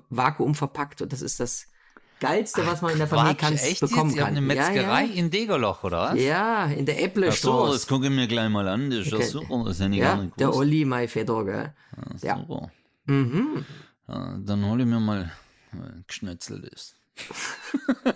[0.10, 1.68] vakuum verpackt und das ist das
[2.22, 4.18] Geilste, was man in der Familie Quatsch, Kanz echt bekommen jetzt?
[4.18, 4.32] Ihr kann.
[4.38, 6.20] eine Metzgerei Ja, in Degerloch, oder was?
[6.20, 6.68] ja.
[6.68, 7.74] ja in der Ach so, Äpplestraße.
[7.74, 8.92] das gucke ich mir gleich mal an.
[8.92, 9.26] Das ist ja Okay.
[9.28, 10.60] super, das hätte ich gar Ja, nicht der gewusst.
[10.60, 11.74] Olli, mein Vetter, gell?
[12.22, 12.38] Ja.
[12.38, 12.72] Super.
[13.06, 13.66] Mhm.
[14.08, 15.32] Ja, dann hole ich mir mal
[16.08, 16.96] geschnetzeltes.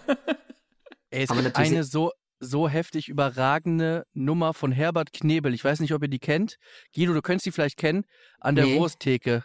[1.09, 2.11] Es Aber gibt eine so,
[2.45, 5.53] so heftig überragende Nummer von Herbert Knebel.
[5.53, 6.57] Ich weiß nicht, ob ihr die kennt.
[6.95, 8.05] Guido, du könntest die vielleicht kennen.
[8.39, 8.79] An der Nee.
[8.79, 9.43] Wursttheke.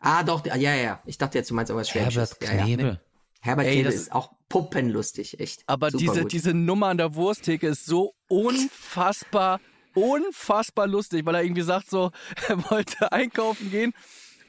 [0.00, 1.02] Ah, doch, ja, ja, ja.
[1.06, 2.36] Ich dachte jetzt, du meinst irgendwas Schwäbisches.
[2.40, 2.64] Herbert ja, ja.
[2.64, 3.00] Knebel.
[3.40, 5.62] Herbert Ey, Knebel das- ist auch puppenlustig, echt.
[5.66, 6.32] Aber Super diese, gut.
[6.32, 9.60] diese Nummer an der Wursttheke ist so unfassbar,
[9.94, 12.10] unfassbar lustig, weil er irgendwie sagt so,
[12.48, 13.92] er wollte einkaufen gehen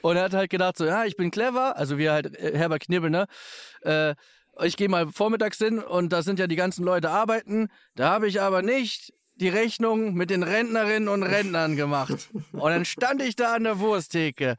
[0.02, 2.84] und er hat halt gedacht so, ja, ich bin clever, also wie halt äh, Herbert
[2.84, 3.28] Knibbel, ne?
[3.82, 4.16] Äh,
[4.64, 7.70] ich gehe mal vormittags hin und da sind ja die ganzen Leute arbeiten.
[7.96, 12.30] Da habe ich aber nicht die Rechnung mit den Rentnerinnen und Rentnern gemacht.
[12.54, 14.56] Und dann stand ich da an der Wursttheke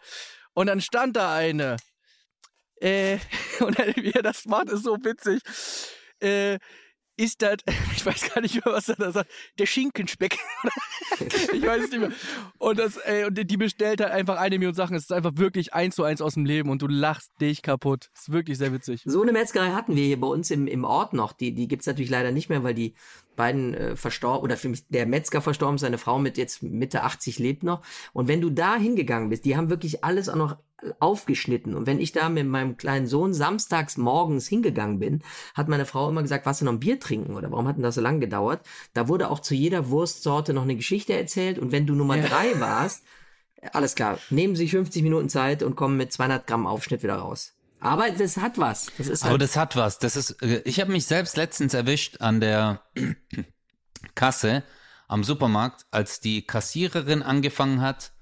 [0.52, 1.76] und dann stand da eine.
[2.80, 3.18] Äh,
[3.60, 5.40] und dann, wie er das macht, ist so witzig.
[6.20, 6.58] Äh,
[7.16, 7.56] ist das,
[7.96, 10.38] ich weiß gar nicht mehr, was er da sagt, der Schinkenspeck.
[11.52, 12.12] ich weiß es nicht mehr.
[12.58, 14.96] Und, das, ey, und die bestellt halt einfach eine Million Sachen.
[14.96, 18.10] Es ist einfach wirklich eins zu eins aus dem Leben und du lachst dich kaputt.
[18.14, 19.02] ist wirklich sehr witzig.
[19.04, 21.32] So eine Metzgerei hatten wir hier bei uns im, im Ort noch.
[21.32, 22.94] Die, die gibt's natürlich leider nicht mehr, weil die
[23.36, 27.38] beiden äh, verstorben, oder für mich der Metzger verstorben, seine Frau mit jetzt Mitte 80
[27.38, 27.82] lebt noch.
[28.12, 30.56] Und wenn du da hingegangen bist, die haben wirklich alles auch noch
[31.00, 31.74] aufgeschnitten.
[31.74, 35.22] Und wenn ich da mit meinem kleinen Sohn samstags morgens hingegangen bin,
[35.54, 37.82] hat meine Frau immer gesagt, was du noch ein Bier trinken oder warum hat denn
[37.82, 38.60] das so lange gedauert?
[38.92, 42.26] Da wurde auch zu jeder Wurstsorte noch eine Geschichte erzählt und wenn du Nummer Ja.
[42.26, 43.04] drei warst,
[43.72, 47.54] alles klar, nehmen Sie 50 Minuten Zeit und kommen mit 200 Gramm Aufschnitt wieder raus.
[47.80, 48.86] Aber das hat was.
[48.98, 49.98] Das ist Aber halt, das hat was.
[49.98, 52.82] Das ist, äh, ich habe mich selbst letztens erwischt an der
[54.14, 54.62] Kasse
[55.08, 58.12] am Supermarkt, als die Kassiererin angefangen hat,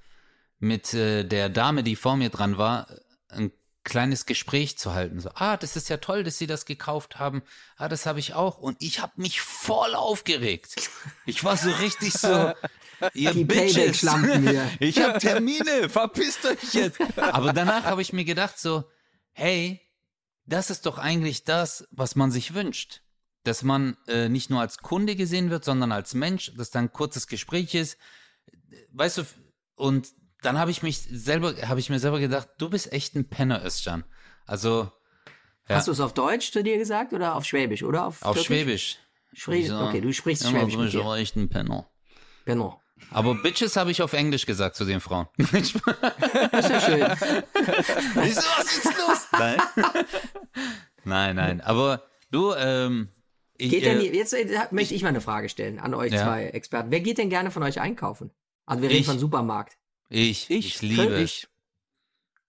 [0.58, 2.88] mit äh, der Dame, die vor mir dran war,
[3.28, 3.52] ein
[3.84, 5.20] kleines Gespräch zu halten.
[5.20, 7.42] So, ah, das ist ja toll, dass Sie das gekauft haben.
[7.76, 8.58] Ah, das habe ich auch.
[8.58, 10.74] Und ich habe mich voll aufgeregt.
[11.26, 12.52] Ich war so richtig so,
[13.14, 14.00] ihr die Bitches.
[14.00, 14.70] Hier.
[14.80, 16.98] Ich habe Termine, verpisst euch jetzt.
[17.18, 18.84] Aber danach habe ich mir gedacht so,
[19.32, 19.80] hey,
[20.46, 23.02] das ist doch eigentlich das, was man sich wünscht.
[23.44, 26.92] Dass man äh, nicht nur als Kunde gesehen wird, sondern als Mensch, dass da ein
[26.92, 27.98] kurzes Gespräch ist.
[28.92, 29.24] Weißt du,
[29.74, 30.08] und
[30.44, 33.64] dann habe ich mich selber, habe ich mir selber gedacht, du bist echt ein Penner,
[33.64, 34.04] Özcan.
[34.46, 34.90] Also
[35.68, 35.76] ja.
[35.76, 38.46] Hast du es auf Deutsch zu dir gesagt oder auf Schwäbisch oder auf auf Türkisch?
[38.46, 38.98] Schwäbisch.
[39.32, 39.68] Schwäbisch.
[39.68, 39.78] So.
[39.80, 41.00] Okay, du sprichst Ja, Schwäbisch dir.
[41.00, 41.88] aber echt ein Penner.
[42.44, 42.80] Genau.
[43.10, 45.26] Aber Bitches habe ich auf Englisch gesagt zu den Frauen.
[45.38, 45.74] Das ist
[46.70, 47.00] ja schön.
[48.14, 49.28] Wieso, was ist los?
[49.32, 49.56] Nein.
[51.04, 51.60] nein, nein.
[51.60, 53.08] Aber du, ähm,
[53.56, 56.24] ich, Geht denn, äh, jetzt äh, möchte ich mal eine Frage stellen an euch Ja.
[56.24, 56.90] zwei Experten.
[56.90, 58.30] Wer geht denn gerne von euch einkaufen?
[58.66, 59.06] Also wir reden Ich.
[59.06, 59.76] von Supermarkt.
[60.14, 61.22] Ich, ich, Ich, liebe es.
[61.22, 61.48] ich.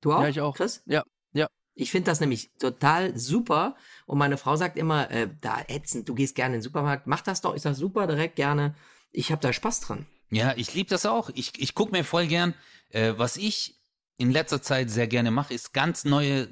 [0.01, 0.21] Du auch?
[0.21, 0.55] Ja, ich auch.
[0.55, 0.83] Chris?
[0.85, 1.03] Ja,
[1.33, 1.47] ja.
[1.73, 3.75] Ich finde das nämlich total super.
[4.05, 7.07] Und meine Frau sagt immer, äh, da ätzend, du gehst gerne in den Supermarkt.
[7.07, 8.75] Mach das doch, ist das super, direkt gerne.
[9.11, 10.05] Ich habe da Spaß dran.
[10.29, 11.29] Ja, ich liebe das auch.
[11.33, 12.53] Ich, ich gucke mir voll gern,
[12.89, 13.75] äh, was ich
[14.17, 16.47] in letzter Zeit sehr gerne mache, ist ganz neue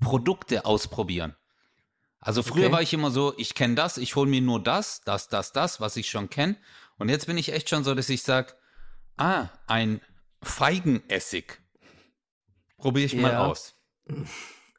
[0.00, 1.34] Produkte ausprobieren.
[2.20, 2.72] Also früher Okay.
[2.72, 5.80] war ich immer so, ich kenne das, ich hole mir nur das, das, das, das,
[5.80, 6.56] was ich schon kenne.
[6.98, 8.52] Und jetzt bin ich echt schon so, dass ich sage,
[9.16, 10.00] ah, ein
[10.42, 11.58] Feigenessig.
[12.78, 13.46] Probiere ich mal Ja.
[13.46, 13.74] aus.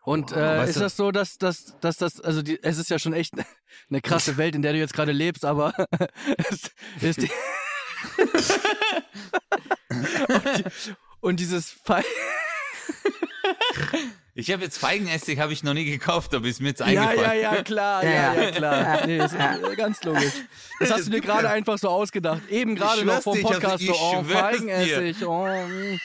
[0.04, 2.90] Und äh, Weißt ist du- das so, dass, dass, dass das, also die, es ist
[2.90, 3.34] ja schon echt
[3.90, 5.74] eine krasse Welt, in der du jetzt gerade lebst, aber
[6.38, 7.30] es ist die
[10.28, 10.64] und, die,
[11.20, 12.04] und dieses Fall.
[14.34, 17.42] Ich habe jetzt Feigenessig, habe ich noch nie gekauft, aber ist mir jetzt Ja, eingefallen.
[17.42, 18.42] ja, ja, klar, Ja, ja, ja.
[18.44, 19.06] ja, klar.
[19.06, 19.36] Nee, ist
[19.78, 20.34] ganz logisch.
[20.80, 22.42] Das hast du dir gerade einfach so ausgedacht.
[22.50, 25.46] Eben gerade noch vom Podcast so, oh, Feigenessig, oh.
[25.46, 26.00] mm.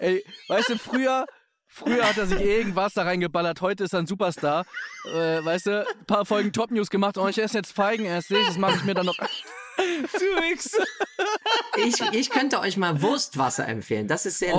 [0.00, 1.26] Ey, weißt du, früher,
[1.68, 4.66] früher hat er sich irgendwas da reingeballert, heute ist er ein Superstar.
[5.14, 8.58] Äh, weißt du, ein paar Folgen Top News gemacht, oh, ich esse jetzt Feigenessig, das
[8.58, 9.16] mache ich mir dann noch.
[10.12, 10.84] Du Wichser.
[11.76, 14.08] Ich, ich könnte euch mal Wurstwasser empfehlen.
[14.08, 14.58] Das ist sehr Oh.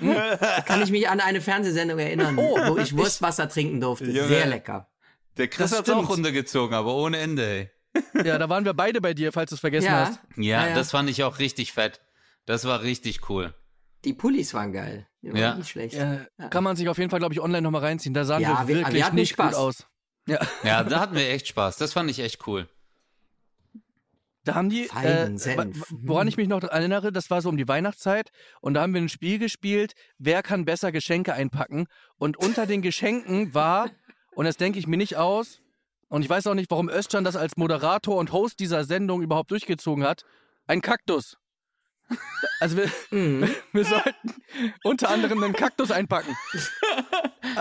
[0.00, 0.38] lecker.
[0.40, 4.06] Da kann ich mich an eine Fernsehsendung erinnern, wo ich Wurstwasser trinken durfte.
[4.06, 4.28] Junge.
[4.28, 4.88] Sehr lecker.
[5.36, 7.70] Der Chris hat's auch runtergezogen, aber ohne Ende, ey.
[8.24, 10.20] Ja, da waren wir beide bei dir, falls du es vergessen Ja, hast.
[10.36, 10.74] Ja, Ja, ja.
[10.74, 12.00] das fand ich auch richtig fett.
[12.46, 13.54] Das war richtig cool.
[14.04, 15.06] die Pullis waren geil.
[15.22, 15.54] Die waren Ja.
[15.54, 15.94] Nicht schlecht.
[15.94, 18.12] Äh, kann man sich auf jeden Fall, glaube ich, online nochmal reinziehen.
[18.14, 19.52] Da sahen Ja, wir wir- wirklich wir nicht Spaß.
[19.52, 19.86] gut aus.
[20.26, 21.76] Ja, Ja, da hatten wir echt Spaß.
[21.78, 22.68] Das fand ich echt cool.
[24.44, 25.80] Da haben die, äh, Feigensenf.
[25.80, 28.30] wa- woran ich mich noch erinnere, das war so um die Weihnachtszeit
[28.60, 31.86] und da haben wir ein Spiel gespielt, wer kann besser Geschenke einpacken
[32.16, 33.90] und unter den Geschenken war,
[34.34, 35.60] und das denke ich mir nicht aus,
[36.08, 39.50] und ich weiß auch nicht, warum Özcan das als Moderator und Host dieser Sendung überhaupt
[39.50, 40.24] durchgezogen hat,
[40.66, 41.36] ein Kaktus.
[42.60, 43.48] Also wir, Mhm.
[43.72, 44.34] wir sollten
[44.82, 46.36] unter anderem einen Kaktus einpacken.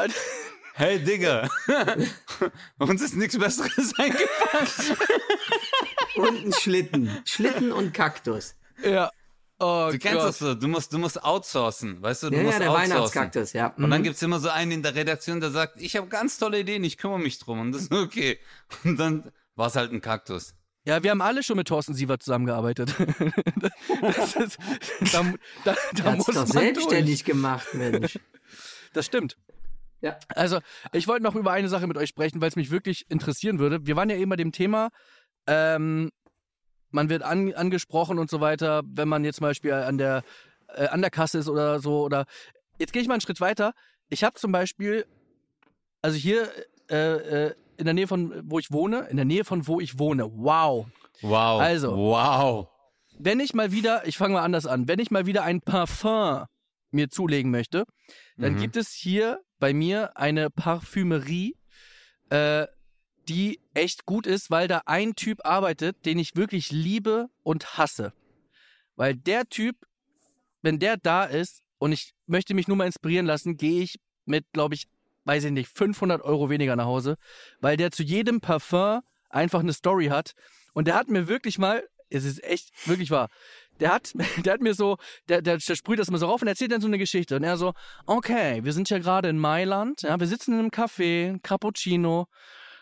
[0.76, 1.48] Hey, Digga.
[2.80, 4.98] Uns ist nichts Besseres eingefallen.
[6.16, 7.10] Und ein Schlitten.
[7.26, 8.56] Schlitten und Kaktus.
[8.84, 9.12] Ja.
[9.60, 10.30] Oh Du kennst Gott.
[10.30, 10.56] das so.
[10.56, 12.02] Du musst, du musst outsourcen.
[12.02, 12.92] Weißt du, du Ja, musst ja, der outsourcen.
[12.96, 13.68] Weihnachtskaktus, ja.
[13.78, 14.04] Und dann Mhm.
[14.06, 16.98] gibt's immer so einen in der Redaktion, der sagt, ich habe ganz tolle Ideen, ich
[16.98, 17.60] kümmere mich drum.
[17.60, 18.40] Und das ist okay.
[18.84, 20.56] Und dann war es halt ein Kaktus.
[20.86, 22.94] Ja, wir haben alle schon mit Thorsten Sievert zusammengearbeitet.
[24.02, 24.58] Das ist,
[25.14, 25.24] da
[25.64, 28.14] da, da muss doch man selbstständig gemacht, Mensch.
[28.14, 28.20] Durch.
[28.92, 29.38] Das stimmt.
[30.04, 30.18] Ja.
[30.36, 30.60] Also,
[30.92, 33.88] ich wollte noch über eine Sache mit euch sprechen, weil es mich wirklich interessieren würde.
[33.88, 34.90] Wir waren ja eben bei dem Thema,
[35.48, 36.12] ähm,
[36.92, 40.24] man wird an, angesprochen und so weiter, wenn man jetzt zum Beispiel an der,
[40.76, 42.04] äh, an der Kasse ist oder so.
[42.04, 42.26] Oder
[42.78, 43.74] jetzt gehe ich mal einen Schritt weiter.
[44.10, 45.06] Ich habe zum Beispiel,
[46.02, 46.50] also hier
[46.92, 49.98] äh, äh, in der Nähe von wo ich wohne, in der Nähe von wo ich
[49.98, 50.30] wohne.
[50.36, 50.88] Wow.
[51.22, 51.62] Wow.
[51.62, 51.96] Also.
[51.96, 52.68] Wow.
[53.18, 56.44] wenn ich mal wieder, ich fange mal anders an, wenn ich mal wieder ein Parfum
[56.92, 57.86] mir zulegen möchte,
[58.38, 58.60] dann Mhm.
[58.60, 61.56] gibt es hier bei mir eine Parfümerie,
[62.30, 62.68] äh,
[63.30, 68.12] die echt gut ist, weil da ein Typ arbeitet, den ich wirklich liebe und hasse.
[68.98, 69.78] Weil der Typ,
[70.62, 74.52] wenn der da ist und ich möchte mich nur mal inspirieren lassen, gehe ich mit,
[74.52, 74.90] glaube ich,
[75.24, 77.16] weiß ich nicht, 500 Euro weniger nach Hause,
[77.62, 79.00] weil der zu jedem Parfum
[79.30, 80.34] einfach eine Story hat.
[80.74, 83.30] Und der hat mir wirklich mal, es ist echt wirklich wahr,
[83.84, 84.14] der hat,
[84.46, 84.98] der hat mir so,
[85.30, 87.36] der, der, der sprüht das immer so rauf und erzählt dann so eine Geschichte.
[87.36, 87.74] Und er so,
[88.08, 92.26] okay, wir sind ja gerade in Mailand, ja, wir sitzen in einem Café, Cappuccino,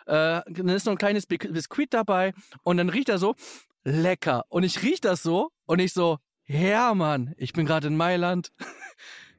[0.06, 2.34] äh, dann ist noch ein kleines Bi- Biskuit dabei
[2.64, 3.36] und dann riecht er so,
[3.84, 4.46] lecker.
[4.50, 8.52] Und ich riech das so und ich so, ja, Mann, ich bin gerade in Mailand.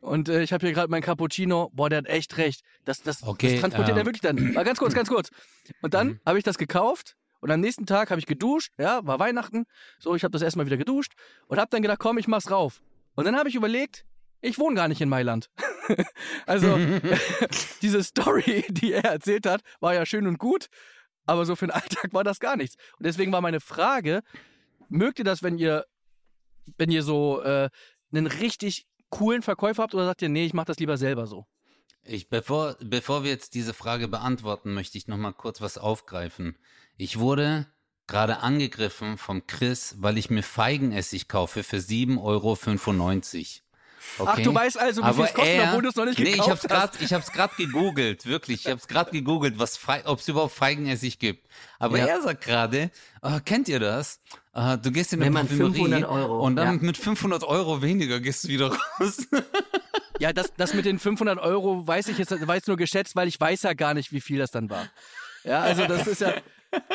[0.00, 1.70] Und äh, ich habe hier gerade mein Cappuccino.
[1.72, 2.62] Boah, der hat echt recht.
[2.84, 3.98] Das, das, Okay, das transportiert ähm.
[4.02, 4.52] er wirklich dann.
[4.52, 5.30] Mal ganz kurz, ganz kurz.
[5.80, 6.20] Und dann Mhm.
[6.26, 8.72] habe ich das gekauft und am nächsten Tag habe ich geduscht.
[8.78, 9.64] Ja, war Weihnachten.
[9.98, 11.14] So, ich habe das erstmal wieder geduscht
[11.48, 12.82] und habe dann gedacht, komm, ich mach's rauf.
[13.16, 14.06] Und dann habe ich überlegt,
[14.40, 15.50] ich wohne gar nicht in Mailand.
[16.46, 16.78] also,
[17.82, 20.68] diese Story, die er erzählt hat, war ja schön und gut,
[21.26, 22.76] aber so für den Alltag war das gar nichts.
[22.96, 24.22] Und deswegen war meine Frage,
[24.88, 25.84] mögt ihr das, wenn ihr,
[26.78, 27.70] wenn ihr so äh,
[28.12, 31.44] einen richtig coolen Verkäufer habt oder sagt ihr, nee, ich mach das lieber selber so?
[32.04, 36.56] Ich, bevor, bevor wir jetzt diese Frage beantworten, möchte ich noch mal kurz was aufgreifen.
[36.96, 37.66] Ich wurde
[38.08, 42.56] gerade angegriffen vom Chris, weil ich mir Feigenessig kaufe für 7,95 Euro.
[44.18, 44.30] Okay.
[44.34, 46.32] Ach, du weißt also, wie viel es kostet, obwohl du es noch nicht Nee, ich
[46.32, 46.68] gekauft hab's hast.
[46.70, 48.66] grad, ich hab's gerade gegoogelt, wirklich.
[48.66, 51.48] Ich hab's gerade gegoogelt, was ob es überhaupt Feigenessig gibt.
[51.78, 52.06] Aber Ja.
[52.06, 52.90] er sagt gerade,
[53.20, 54.20] ah, kennt ihr das?
[54.52, 56.82] Ah, du gehst in eine Parfümerie 500 Euro, und dann ja.
[56.82, 59.28] mit 500 Euro weniger gehst du wieder raus.
[60.22, 63.40] Ja, das, das mit den 500 Euro weiß ich jetzt, weiß nur geschätzt, weil ich
[63.40, 64.86] weiß ja gar nicht, wie viel das dann war.
[65.44, 66.32] Ja, also das ist ja,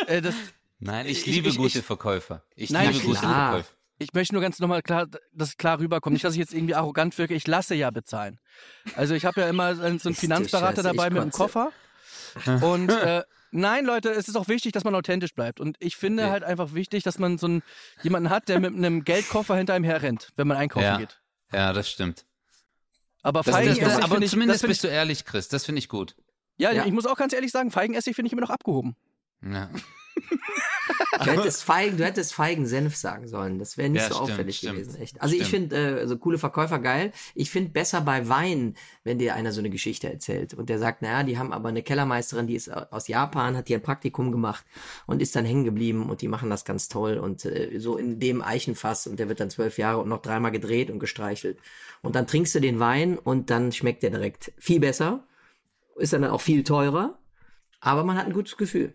[0.08, 0.34] äh, das,
[0.80, 2.44] Nein, ich, Ich- liebe ich- gute ich- Verkäufer.
[2.56, 3.20] Ich Nein, liebe gute.
[3.20, 3.66] Verkäufer.
[3.98, 6.14] ich möchte nur ganz nochmal klar, dass es klar rüberkommt.
[6.14, 7.34] Nicht, dass ich jetzt irgendwie arrogant wirke.
[7.34, 8.40] Ich lasse ja bezahlen.
[8.96, 11.72] Also ich habe ja immer so einen Ist Finanzberater dabei mit einem kotze.
[12.46, 12.66] Koffer.
[12.66, 15.60] Und äh, nein, Leute, es ist auch wichtig, dass man authentisch bleibt.
[15.60, 16.30] Und ich finde Ja.
[16.30, 17.64] halt einfach wichtig, dass man so einen,
[18.04, 20.98] jemanden hat, der mit einem Geldkoffer hinter einem herrennt, wenn man einkaufen Ja.
[20.98, 21.20] geht.
[21.52, 22.24] Ja, das stimmt.
[23.28, 25.50] Aber Das, das, Feigenessig das, aber ich, zumindest das find bist du ehrlich, Chris.
[25.50, 26.16] Das finde ich gut.
[26.58, 26.86] ich, ja, Ja.
[26.86, 28.96] ich muss auch ganz ehrlich sagen, Feigenessig finde ich immer noch abgehoben.
[29.44, 29.70] Ja.
[31.24, 33.60] Du hättest Feigen, du hättest Feigen-Senf sagen sollen.
[33.60, 34.76] Das wäre nicht Ja, so stimmt, auffällig stimmt.
[34.76, 35.22] gewesen, echt.
[35.22, 35.72] Also ich Stimmt.
[35.72, 37.12] finde äh, so coole Verkäufer geil.
[37.36, 41.02] Ich finde besser bei Wein, wenn dir einer so eine Geschichte erzählt und der sagt,
[41.02, 44.66] naja, die haben aber eine Kellermeisterin, die ist aus Japan, hat hier ein Praktikum gemacht
[45.08, 48.20] und ist dann hängen geblieben und die machen das ganz toll und äh, so in
[48.20, 51.60] dem Eichenfass und der wird dann zwölf Jahre und noch dreimal gedreht und gestreichelt.
[52.02, 55.24] Und dann trinkst du den Wein und dann schmeckt der direkt viel besser,
[55.96, 57.18] ist dann auch viel teurer,
[57.80, 58.94] aber man hat ein gutes Gefühl.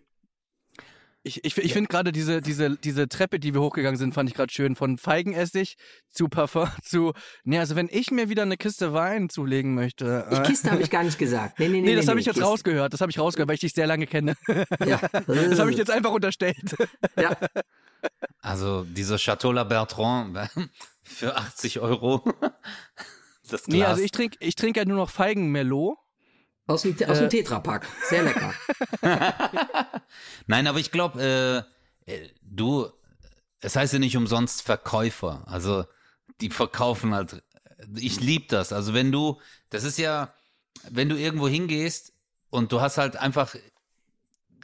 [1.24, 4.34] Ich, ich, ich finde gerade diese, diese, diese Treppe, die wir hochgegangen sind, fand ich
[4.34, 4.74] gerade schön.
[4.74, 5.76] Von Feigenessig
[6.10, 7.12] zu Parfum zu.
[7.44, 10.26] Nee, also wenn ich mir wieder eine Kiste Wein zulegen möchte.
[10.32, 11.60] Ich äh, Kiste habe ich gar nicht gesagt.
[11.60, 11.90] Nee, nee, nee.
[11.90, 12.48] Nee, das nee, habe ich jetzt Kiste.
[12.48, 12.92] rausgehört.
[12.92, 14.34] Das habe ich rausgehört, weil ich dich sehr lange kenne.
[14.84, 14.98] Ja.
[15.26, 16.74] Das habe ich jetzt einfach unterstellt.
[17.16, 17.36] Ja.
[18.40, 20.36] Also dieser Chateau La Bertrand
[21.04, 22.24] für 80 Euro.
[23.48, 23.68] Das Glas.
[23.68, 25.98] Nee, also ich trinke ich trink ja nur noch Feigenmerlot.
[26.66, 27.20] Aus dem, aus Äh.
[27.20, 27.86] dem Tetrapack.
[28.08, 28.54] Sehr lecker.
[30.46, 31.66] Nein, aber ich glaube,
[32.06, 32.88] äh, äh, du,
[33.60, 35.42] es heißt ja nicht umsonst Verkäufer.
[35.46, 35.84] Also
[36.40, 37.42] die verkaufen halt.
[37.96, 38.72] Ich lieb das.
[38.72, 39.40] Also wenn du,
[39.70, 40.34] das ist ja,
[40.90, 42.12] wenn du irgendwo hingehst
[42.50, 43.54] und du hast halt einfach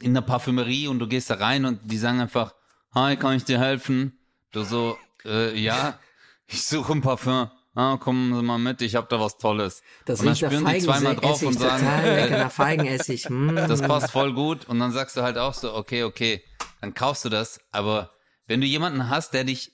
[0.01, 2.53] in der Parfümerie und du gehst da rein und die sagen einfach,
[2.93, 4.17] hi, kann ich dir helfen?
[4.51, 5.99] Du so, äh, ja,
[6.47, 7.51] ich suche ein Parfum.
[7.79, 9.83] Ah, kommen Sie mal mit, ich habe da was Tolles.
[10.03, 13.29] Das und dann spüren die zweimal drauf und Feigenessig, sagen, total lecker äh, nach Feigenessig.
[13.29, 13.55] Mm.
[13.55, 14.67] das passt voll gut.
[14.67, 16.43] Und dann sagst du halt auch so, okay, okay,
[16.81, 17.61] dann kaufst du das.
[17.71, 18.11] Aber
[18.47, 19.71] wenn du jemanden hast, der dich,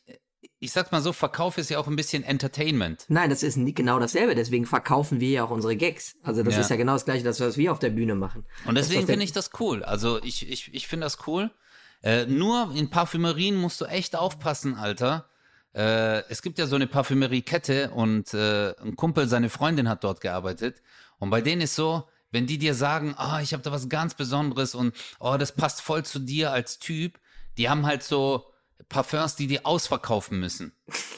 [0.59, 3.05] ich sag's mal so, Verkauf ist ja auch ein bisschen Entertainment.
[3.07, 4.35] Nein, das ist nicht genau dasselbe.
[4.35, 6.15] Deswegen verkaufen wir ja auch unsere Gags.
[6.21, 6.61] Also das Ja.
[6.61, 8.45] ist ja genau das gleiche, das, was wir auf der Bühne machen.
[8.65, 9.83] Und deswegen finde ich das cool.
[9.83, 11.49] Also ich, ich, ich finde das cool.
[12.03, 15.27] Äh, nur in Parfümerien musst du echt aufpassen, Alter.
[15.75, 20.21] Äh, es gibt ja so eine Parfümeriekette und äh, ein Kumpel, seine Freundin hat dort
[20.21, 20.81] gearbeitet.
[21.19, 24.13] Und bei denen ist so, wenn die dir sagen, ah, ich habe da was ganz
[24.13, 27.19] Besonderes und oh, das passt voll zu dir als Typ,
[27.57, 28.45] die haben halt so
[28.87, 30.73] Parfums, die die ausverkaufen müssen.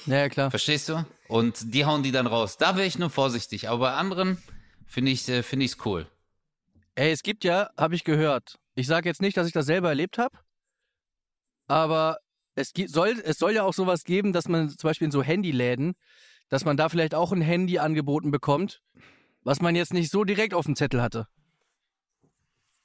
[0.06, 0.50] Ja, klar.
[0.50, 1.06] Verstehst du?
[1.28, 2.58] Und die hauen die dann raus.
[2.58, 3.70] Da wäre ich nur vorsichtig.
[3.70, 4.42] Aber bei anderen
[4.88, 6.08] finde ich äh, finde ich's cool.
[6.96, 8.58] Ey, es gibt ja, habe ich gehört.
[8.74, 10.36] Ich sage jetzt nicht, dass ich das selber erlebt habe,
[11.68, 12.18] aber
[12.58, 15.94] es soll, es soll ja auch sowas geben, dass man zum Beispiel in so Handyläden,
[16.50, 18.82] dass man da vielleicht auch ein Handy angeboten bekommt,
[19.44, 21.28] was man jetzt nicht so direkt auf dem Zettel hatte.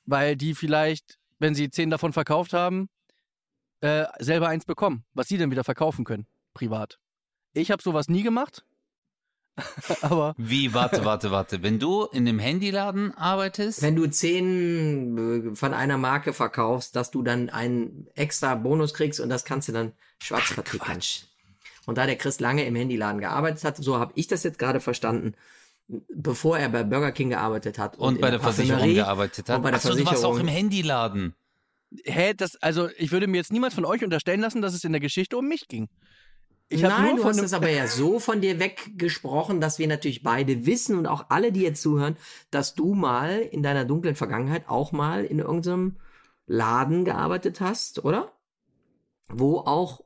[0.05, 2.91] Weil die vielleicht, wenn sie zehn davon verkauft haben,
[3.81, 6.99] äh, selber eins bekommen, was sie dann wieder verkaufen können, privat.
[7.55, 8.65] Ich habe sowas nie gemacht,
[10.01, 11.63] aber Wie, warte, warte, warte.
[11.63, 17.11] Wenn du in dem Handyladen arbeitest, Wenn du zehn äh, von einer Marke verkaufst, dass
[17.11, 20.79] du dann einen extra Bonus kriegst und das kannst du dann schwarz verticken.
[20.87, 21.23] Quatsch.
[21.85, 24.81] Und da der Chris lange im Handyladen gearbeitet hat, so habe ich das jetzt gerade
[24.81, 25.35] verstanden,
[26.15, 29.57] bevor er bei Burger King gearbeitet hat Und, in bei der Versicherung Parfümerie gearbeitet hat.
[29.57, 30.41] und bei der Achso, du warst auch Versicherung.
[30.41, 31.35] im Handyladen.
[32.05, 34.93] hä, das, also ich würde mir jetzt niemand von euch unterstellen lassen, dass es in
[34.93, 35.89] der Geschichte um mich ging.
[36.73, 39.87] Ich Nein, nur du von hast es aber ja so von dir weggesprochen, dass wir
[39.87, 42.17] natürlich beide wissen und auch alle, die jetzt zuhören,
[42.51, 45.97] dass du mal in deiner dunklen Vergangenheit auch mal in irgendeinem
[46.47, 48.33] Laden gearbeitet hast, oder?
[49.29, 50.03] Wo auch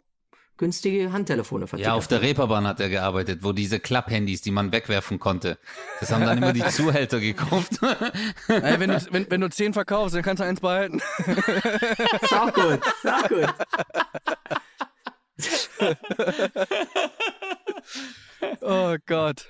[0.57, 2.23] günstige Handtelefone vertickert Ja, auf der.
[2.23, 5.59] Reeperbahn hat er gearbeitet, wo diese Klapphandys, die man wegwerfen konnte.
[6.01, 7.81] Das haben dann immer die Zuhälter gekauft.
[8.49, 11.01] Ey, wenn, du, wenn, wenn du zehn verkaufst, dann kannst du eins behalten.
[11.19, 13.55] Ist auch gut, ist auch gut.
[18.61, 19.47] Oh Gott.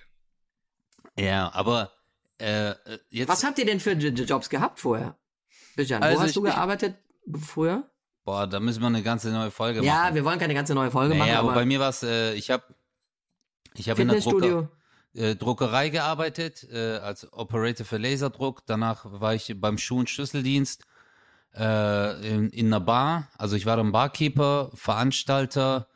[1.18, 1.93] ja, aber
[2.39, 2.74] äh,
[3.11, 3.28] jetzt.
[3.28, 5.16] Was habt ihr denn für Jobs gehabt vorher?
[5.74, 6.97] Bijan, wo Also hast ich- du ich- gearbeitet
[7.41, 7.89] früher?
[8.24, 10.14] Boah, da müssen wir eine ganze neue Folge Ja, machen.
[10.16, 12.34] wir wollen keine ganze neue Folge Naja, machen, aber aber, bei mir war es, äh,
[12.34, 12.64] ich habe
[13.74, 14.68] ich hab in der Drucker,
[15.14, 18.66] äh, Druckerei gearbeitet, äh, als Operator für Laserdruck.
[18.66, 20.84] Danach war ich beim Schuh- und Schlüsseldienst
[21.57, 23.29] äh, in, in einer Bar.
[23.39, 25.89] Also ich war dann Barkeeper, Veranstalter,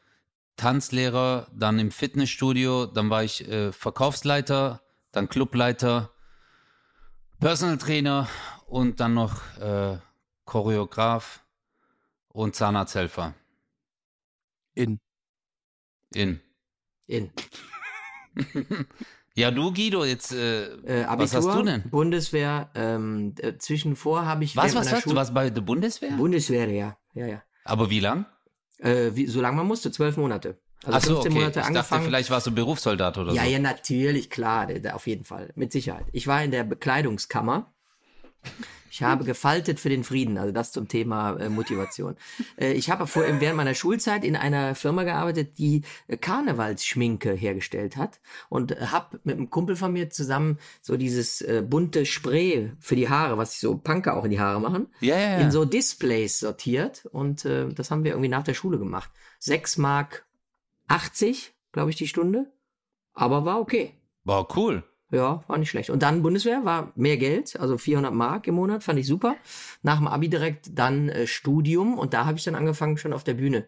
[0.57, 4.83] Tanzlehrer, dann im Fitnessstudio, dann war ich äh, Verkaufsleiter,
[5.13, 6.11] dann Clubleiter,
[7.39, 8.29] Personal Trainer
[8.67, 9.99] und dann noch äh,
[10.45, 11.45] Choreograf
[12.29, 13.35] und Zahnarzthelfer.
[14.75, 15.01] In.
[16.13, 16.41] In.
[17.07, 17.33] In.
[19.41, 21.83] ja, du Guido, jetzt äh, Äh, Abitur, was hast du denn?
[21.91, 25.05] Bundeswehr, ähm, äh, zwischenvor habe ich Was, was, meiner was?
[25.05, 26.13] Du warst bei der Bundeswehr?
[26.13, 27.43] Bundeswehr, ja, ja, ja.
[27.65, 28.27] Aber wie lang?
[28.79, 30.59] Äh, wie, solange man musste, zwölf Monate.
[30.85, 31.39] Also Ach so, 15 okay.
[31.41, 31.91] Monate ich angefangen.
[32.01, 33.51] dachte, vielleicht warst du Berufssoldat oder ja, so.
[33.51, 36.07] ja, natürlich, klar, auf jeden Fall, mit Sicherheit.
[36.13, 37.73] Ich war in der Bekleidungskammer.
[38.91, 42.17] Ich habe gefaltet für den Frieden, also das zum Thema äh, Motivation.
[42.57, 47.97] Äh, ich habe vor, während meiner Schulzeit in einer Firma gearbeitet, die äh, Karnevalsschminke hergestellt
[47.97, 52.97] hat und habe mit einem Kumpel von mir zusammen so dieses äh, bunte Spray für
[52.97, 55.39] die Haare, was sich so Punker auch in die Haare machen, ja.
[55.39, 59.11] in so Displays sortiert und äh, das haben wir irgendwie nach der Schule gemacht.
[59.39, 60.27] 6 Mark
[60.89, 62.51] 80, glaube ich, die Stunde,
[63.13, 63.95] aber war okay.
[64.25, 64.83] War cool.
[65.11, 65.91] Ja, war nicht schlecht.
[65.91, 69.35] Und dann Bundeswehr war mehr Geld, also 400 Mark im Monat, fand ich super.
[69.83, 73.25] Nach dem Abi direkt dann äh, Studium und da habe ich dann angefangen schon auf
[73.25, 73.67] der Bühne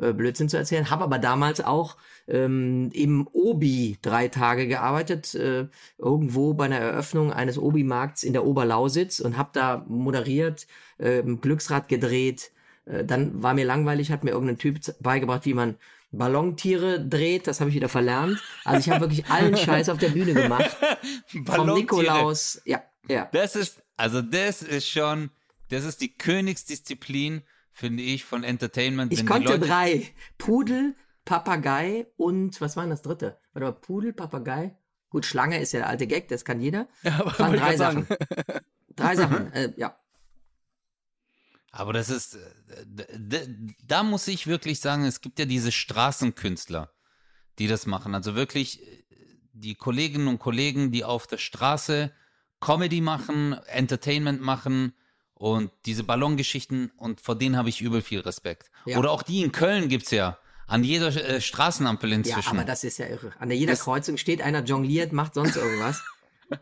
[0.00, 0.90] äh, Blödsinn zu erzählen.
[0.90, 5.68] Habe aber damals auch ähm, im Obi drei Tage gearbeitet, äh,
[5.98, 10.66] irgendwo bei einer Eröffnung eines Obi-Markts in der Oberlausitz und habe da moderiert,
[10.98, 12.50] äh, Glücksrad gedreht.
[12.84, 15.76] Äh, dann war mir langweilig, hat mir irgendein Typ beigebracht, wie man
[16.12, 18.42] Ballontiere dreht, das habe ich wieder verlernt.
[18.64, 20.76] Also ich habe wirklich allen Scheiß auf der Bühne gemacht.
[21.46, 21.74] Vom.
[21.74, 23.28] Nikolaus, ja, ja.
[23.32, 25.30] Das ist, also das ist schon,
[25.68, 27.42] das ist die Königsdisziplin,
[27.72, 29.12] finde ich, von Entertainment.
[29.12, 30.08] Ich konnte drei.
[30.36, 30.94] Pudel,
[31.24, 33.38] Papagei und was war denn das dritte?
[33.52, 34.74] Warte mal, Pudel, Papagei.
[35.10, 36.88] Gut, Schlange ist ja der alte Gag, das kann jeder.
[37.02, 38.06] Ja, aber drei Sachen.
[38.96, 39.96] Drei Sachen, äh, ja.
[41.72, 43.46] Aber das ist, äh,
[43.86, 46.90] da muss ich wirklich sagen, es gibt ja diese Straßenkünstler,
[47.58, 48.14] die das machen.
[48.14, 49.04] Also wirklich äh,
[49.52, 52.12] die Kolleginnen und Kollegen, die auf der Straße
[52.60, 54.94] Comedy machen, Entertainment machen
[55.34, 58.70] und diese Ballongeschichten und vor denen habe ich übel viel Respekt.
[58.84, 58.98] Ja.
[58.98, 60.38] Oder auch die in Köln gibt's ja.
[60.66, 62.50] An jeder äh, Straßenampel Ja, inzwischen.
[62.58, 63.32] aber das ist ja irre.
[63.38, 66.02] An jeder Das- Kreuzung steht einer, jongliert, macht sonst irgendwas.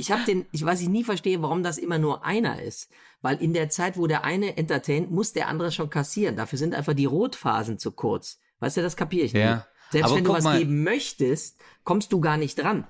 [0.00, 2.90] Ich habe den, ich weiß, ich nie verstehe, warum das immer nur einer ist.
[3.22, 6.36] Weil in der Zeit, wo der eine entertaint, muss der andere schon kassieren.
[6.36, 8.40] Dafür sind einfach die Rotphasen zu kurz.
[8.60, 9.54] Weißt du, das kapiere ich Ja.
[9.56, 9.66] nicht.
[9.92, 10.58] Selbst Aber wenn du was mal.
[10.58, 12.86] geben möchtest, kommst du gar nicht dran.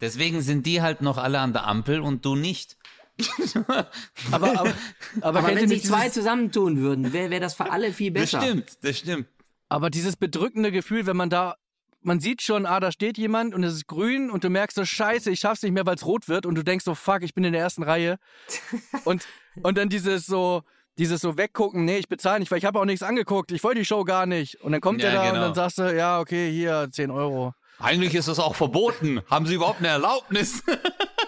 [0.00, 2.76] Deswegen sind die halt noch alle an der Ampel und du nicht.
[3.54, 3.86] Aber,
[4.32, 4.74] aber, aber,
[5.22, 8.42] Aber wenn sich nicht zwei zusammentun würden, wäre wär das für alle viel Das besser.
[8.42, 9.28] stimmt, das stimmt.
[9.68, 11.56] aber dieses bedrückende Gefühl, wenn man da,
[12.04, 14.84] man sieht schon, ah, da steht jemand und es ist grün und du merkst so,
[14.84, 17.34] scheiße, ich schaff's nicht mehr, weil es rot wird und du denkst so, fuck, ich
[17.34, 18.18] bin in der ersten Reihe.
[19.04, 19.26] und,
[19.62, 20.62] und dann dieses so,
[20.98, 23.80] dieses so weggucken, nee, ich bezahle nicht, weil ich habe auch nichts angeguckt, ich wollte
[23.80, 24.60] die Show gar nicht.
[24.60, 25.34] Und dann kommt Ja, der da genau.
[25.36, 27.52] und dann sagst du, ja, okay, hier, 10 Euro.
[27.80, 29.20] Eigentlich ist das auch verboten.
[29.28, 30.62] Haben Sie überhaupt eine Erlaubnis?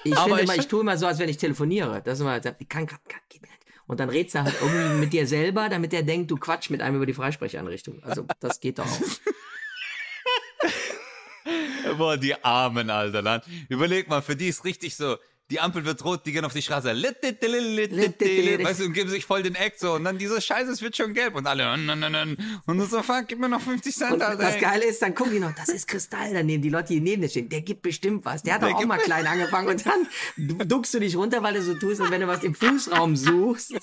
[0.04, 2.00] Ich Aber ich- immer, ich tue immer so, als wenn ich telefoniere.
[2.04, 3.52] Das ist immer, ich kann grad, kann, geht nicht.
[3.88, 6.80] Und dann redst du halt irgendwie mit dir selber, damit der denkt, du quatsch mit
[6.80, 8.04] einem über die Freisprecheinrichtung.
[8.04, 9.00] Also, das geht doch auch.
[11.94, 13.42] Boah, die Armen, Alter.
[13.68, 15.16] Überleg mal, für die ist richtig so.
[15.50, 16.88] Die Ampel wird rot, die gehen auf die Straße.
[16.88, 19.92] Weißt du, und geben sich voll den Act so.
[19.92, 21.36] Und dann diese Scheiße, es wird schon gelb.
[21.36, 24.42] Und alle, und du so, fuck, gib mir noch 50 Cent, Und Alter.
[24.42, 24.58] das.
[24.58, 27.28] Geile ist, dann gucken die noch, das ist Kristall daneben, die Leute, die neben dir
[27.28, 28.42] stehen, der gibt bestimmt was.
[28.42, 31.42] Der hat doch Der auch mal klein angefangen und dann du- duckst du dich runter,
[31.44, 33.74] weil du so tust, als wenn du was im Fußraum suchst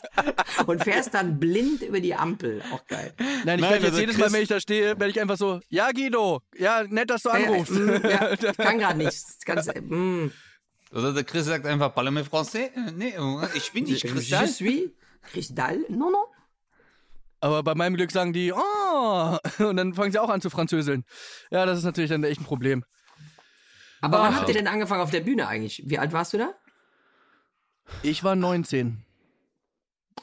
[0.66, 2.62] und fährst dann blind über die Ampel.
[2.74, 3.14] Auch geil.
[3.18, 5.38] Nein, ich Nein, werde jetzt also jedes Mal, wenn ich da stehe, werde ich einfach
[5.38, 7.72] so, ja, Guido, ja, nett, dass du Ja, anrufst.
[7.72, 9.24] mm, ja, ich kann gerade nicht.
[9.46, 10.28] Ganz, mm,
[10.94, 12.70] Oder der Chris sagt einfach, parle français.
[12.76, 13.16] Äh, Nee,
[13.56, 14.46] ich bin nicht Kristall.
[14.46, 14.92] Je suis
[15.24, 15.80] Kristall?
[15.90, 16.26] Non, non.
[17.40, 21.04] Aber bei meinem Glück sagen die, oh, und dann fangen sie auch an zu französeln.
[21.52, 22.86] Ja, das ist natürlich dann echt ein Problem.
[24.02, 24.40] Aber wann Ach.
[24.40, 25.82] habt ihr denn angefangen auf der Bühne eigentlich?
[25.86, 26.54] Wie alt warst du da?
[28.02, 29.04] Ich war 19.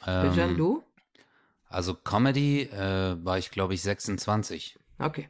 [0.03, 0.83] Christian, Ähm, du?
[1.67, 4.79] also Comedy äh, war ich, glaube ich, 26.
[4.99, 5.29] Okay.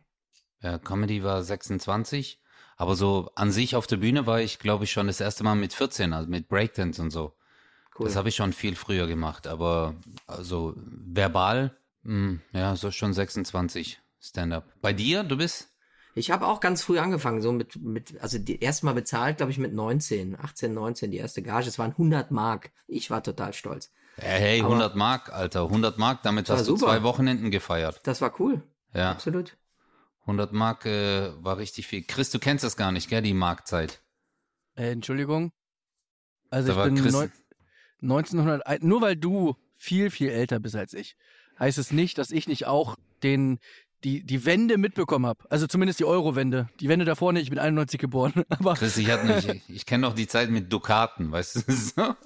[0.62, 2.41] Ja, Comedy war 26.
[2.82, 5.54] Aber so an sich auf der Bühne war ich, glaube ich, schon das erste Mal
[5.54, 7.32] mit 14, also mit Breakdance und so.
[8.00, 8.08] Cool.
[8.08, 9.46] Das habe ich schon viel früher gemacht.
[9.46, 9.94] Aber
[10.26, 14.66] also verbal, mh, ja, so schon 26 Stand-up.
[14.82, 15.70] Bei dir, du bist?
[16.16, 19.52] Ich habe auch ganz früh angefangen, so mit, mit also die erste Mal bezahlt, glaube
[19.52, 21.68] ich, mit 19, 18, 19, die erste Gage.
[21.68, 22.72] Es waren 100 Mark.
[22.88, 23.92] Ich war total stolz.
[24.16, 26.88] Hey, hey Aber- 100 Mark, Alter, 100 Mark, damit hast du super.
[26.94, 28.00] zwei Wochenenden gefeiert.
[28.06, 28.64] Das war cool.
[28.92, 29.56] Ja, Absolut.
[30.22, 32.04] 100 Mark äh, war richtig viel.
[32.04, 34.02] Chris, du kennst das gar nicht, gell, die Markzeit.
[34.76, 35.52] Äh, Entschuldigung.
[36.50, 37.32] Also Da ich bin neun-
[38.02, 41.16] 1900, nur weil du viel, viel älter bist als ich,
[41.60, 43.60] heißt es nicht, dass ich nicht auch den,
[44.04, 45.44] die, die Wende mitbekommen habe.
[45.50, 46.70] Also zumindest die Euro-Wende.
[46.80, 48.34] Die Wende davor nicht, ich bin 91 geboren.
[48.50, 51.72] Aber Chris, ich, nicht- ich, ich kenne noch die Zeit mit Dukaten, weißt du?
[51.74, 52.16] So?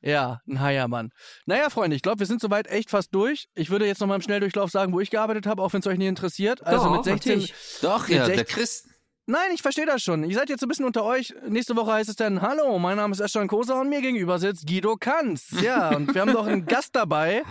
[0.00, 1.10] ja, ein Heiermann.
[1.46, 3.46] Naja, Freunde, ich glaube, wir sind soweit echt fast durch.
[3.54, 5.86] Ich würde jetzt noch mal im Schnelldurchlauf sagen, wo ich gearbeitet habe, auch wenn es
[5.86, 6.64] euch nicht interessiert.
[6.64, 7.32] Also Doch, mit 16.
[7.32, 7.54] natürlich.
[7.82, 8.88] Doch, Mit ja, der 16 Chris.
[9.28, 10.22] Nein, ich verstehe das schon.
[10.22, 11.34] Ihr seid jetzt ein bisschen unter euch.
[11.48, 14.68] Nächste Woche heißt es dann, hallo, mein Name ist Özcan Kosa und mir gegenüber sitzt
[14.68, 15.48] Guido Kanz.
[15.62, 17.42] Ja, und wir haben noch einen Gast dabei.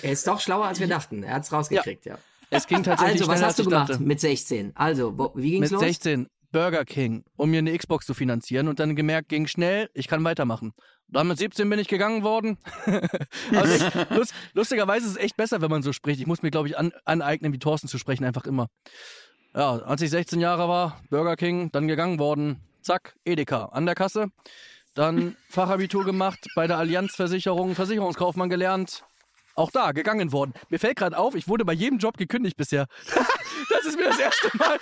[0.00, 1.22] Er ist doch schlauer, als wir dachten.
[1.22, 2.16] Er hat's rausgekriegt, ja.
[2.48, 4.02] Es ging tatsächlich Also, was hast du gemacht dachte.
[4.02, 4.72] mit 16?
[4.74, 5.80] Also, wo, wie ging's Mit los?
[5.82, 10.08] 16 Burger King, um mir eine Xbox zu finanzieren und dann gemerkt, ging schnell, ich
[10.08, 10.72] kann weitermachen.
[11.10, 12.58] Dann mit 17 bin ich gegangen worden.
[13.52, 16.20] also ich, lust, lustigerweise ist es echt besser, wenn man so spricht.
[16.20, 18.68] Ich muss mir, glaube ich, an, aneignen, wie Thorsten zu sprechen, einfach immer.
[19.54, 23.94] Ja, als ich 16 Jahre war, Burger King, dann gegangen worden, zack, Edeka an der
[23.94, 24.28] Kasse.
[24.94, 29.04] Dann Fachabitur gemacht, bei der Allianzversicherung, Versicherungskaufmann gelernt.
[29.54, 30.52] Auch da gegangen worden.
[30.68, 32.86] Mir fällt gerade auf, ich wurde bei jedem Job gekündigt bisher.
[33.70, 34.78] das ist mir das erste Mal.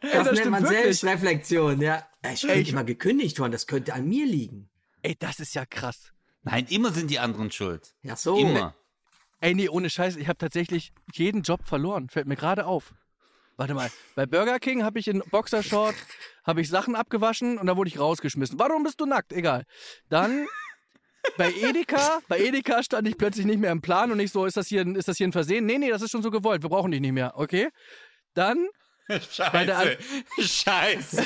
[0.00, 0.98] Ey, Das, nennt man wirklich.
[0.98, 2.06] Selbstreflexion, ja.
[2.30, 4.68] Ich Ey, bin ich- immer gekündigt worden, das könnte an mir liegen.
[5.02, 6.12] Ey, das ist ja krass.
[6.42, 7.94] Nein, immer sind die anderen schuld.
[8.02, 8.36] Ja, so.
[8.38, 8.74] Immer.
[9.40, 12.08] Ey, nee, ohne Scheiß, ich habe tatsächlich jeden Job verloren.
[12.08, 12.94] Fällt mir gerade auf.
[13.56, 15.94] Warte mal, bei Burger King habe ich in Boxershort
[16.44, 18.58] habe ich Sachen abgewaschen und da wurde ich rausgeschmissen.
[18.58, 19.32] Warum bist du nackt?
[19.32, 19.64] Egal.
[20.08, 20.46] Dann
[21.36, 24.56] bei Edeka, bei Edeka stand ich plötzlich nicht mehr im Plan und ich so, ist
[24.56, 25.66] das hier, ein- ist das hier ein Versehen?
[25.66, 26.62] Nee, nee, das ist schon so gewollt.
[26.62, 27.32] Wir brauchen dich nicht mehr.
[27.36, 27.68] Okay?
[28.34, 28.68] Dann
[30.38, 31.24] Scheiße.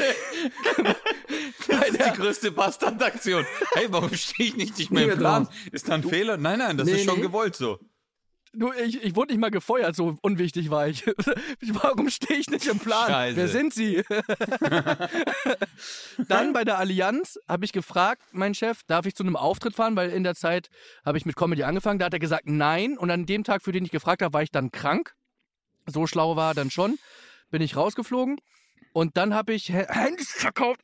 [0.79, 0.95] bei
[1.69, 3.45] Das ist die größte Bastardaktion.
[3.75, 5.49] Hey, warum stehe ich nicht, nicht mehr im Plan?
[5.73, 6.37] Ist da ein Fehler?
[6.37, 7.23] Nein, nein, das Nee, ist schon nee.
[7.23, 7.79] gewollt so.
[8.53, 11.05] du, ich, ich wurde nicht mal gefeuert, so unwichtig war ich.
[11.83, 13.09] Warum stehe ich nicht im Plan?
[13.09, 13.37] Scheiße.
[13.37, 14.03] Wer sind Sie?
[16.29, 19.97] Dann bei der Allianz habe ich gefragt, mein Chef, darf ich zu einem Auftritt fahren?
[19.97, 20.71] Weil in der Zeit
[21.05, 21.99] habe ich mit Comedy angefangen.
[21.99, 22.97] Da hat er gesagt, nein.
[22.97, 25.15] Und an dem Tag, für den ich gefragt habe, war ich dann krank.
[25.87, 26.99] So schlau war er dann schon.
[27.51, 28.39] Bin ich rausgeflogen.
[28.93, 30.81] Und dann habe ich Handys verkauft.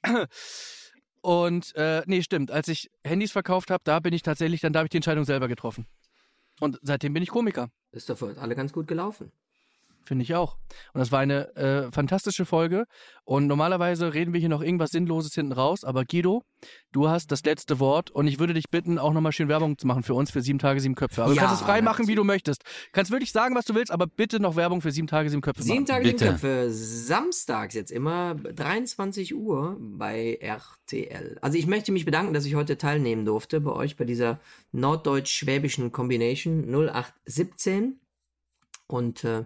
[1.22, 2.50] Und, äh, nee, stimmt.
[2.50, 5.24] Als ich Handys verkauft habe, da bin ich tatsächlich, dann da habe ich die Entscheidung
[5.24, 5.86] selber getroffen.
[6.60, 7.70] Und seitdem bin ich Komiker.
[7.92, 9.32] Ist doch für alle ganz gut gelaufen.
[10.04, 10.56] Finde ich auch.
[10.94, 12.86] Und das war eine äh, fantastische Folge.
[13.24, 15.84] Und normalerweise reden wir hier noch irgendwas Sinnloses hinten raus.
[15.84, 16.42] Aber Guido,
[16.90, 18.10] du hast das letzte Wort.
[18.10, 20.58] Und ich würde dich bitten, auch nochmal schön Werbung zu machen für uns, für sieben
[20.58, 21.22] Tage, sieben Köpfe.
[21.22, 22.62] Aber du Ja, kannst es frei machen, wie du möchtest.
[22.92, 25.62] Kannst wirklich sagen, was du willst, aber bitte noch Werbung für sieben Tage, sieben Köpfe
[25.62, 25.86] Sieben machen.
[25.86, 26.30] Tage, sieben Bitte.
[26.32, 31.38] Köpfe, samstags jetzt immer 23 Uhr bei RTL.
[31.42, 34.40] Also ich möchte mich bedanken, dass ich heute teilnehmen durfte bei euch bei dieser
[34.72, 38.00] norddeutsch-schwäbischen Combination 0817.
[38.88, 39.44] Und äh,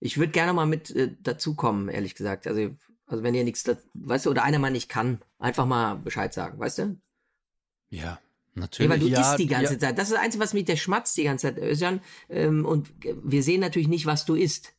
[0.00, 2.46] ich würde gerne mal mit äh, dazukommen, ehrlich gesagt.
[2.46, 2.70] Also,
[3.06, 6.32] also wenn ihr nichts, da, weißt du, oder einer mal nicht kann, einfach mal Bescheid
[6.32, 7.00] sagen, weißt du?
[7.90, 8.18] Ja,
[8.54, 8.90] Nee, natürlich.
[8.90, 9.78] weil du Ja, isst die ganze ja.
[9.78, 9.98] Zeit.
[9.98, 12.00] Das ist das Einzige, was mich der schmatzt die ganze Zeit, Özcan.
[12.28, 14.74] Ähm, und wir sehen natürlich nicht, was du isst.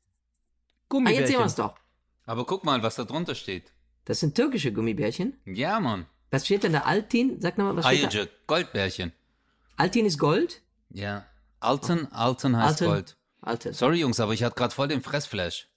[0.89, 1.75] Ah, jetzt sehen wir es doch.
[2.25, 3.71] Aber guck mal, was da drunter steht.
[4.05, 5.37] Das sind türkische Gummibärchen.
[5.45, 6.05] Ja, Mann.
[6.31, 6.81] Was steht denn da?
[6.81, 7.41] Altin?
[7.41, 8.25] Sag nochmal, was steht da?
[8.47, 9.13] Goldbärchen.
[9.77, 10.61] Altin ist Gold?
[10.89, 11.25] Ja.
[11.59, 12.93] Alten, Alten heißt Alten.
[12.93, 13.17] Gold.
[13.41, 13.73] Altin.
[13.73, 15.67] Sorry, Jungs, aber ich hatte gerade voll den Fressflash.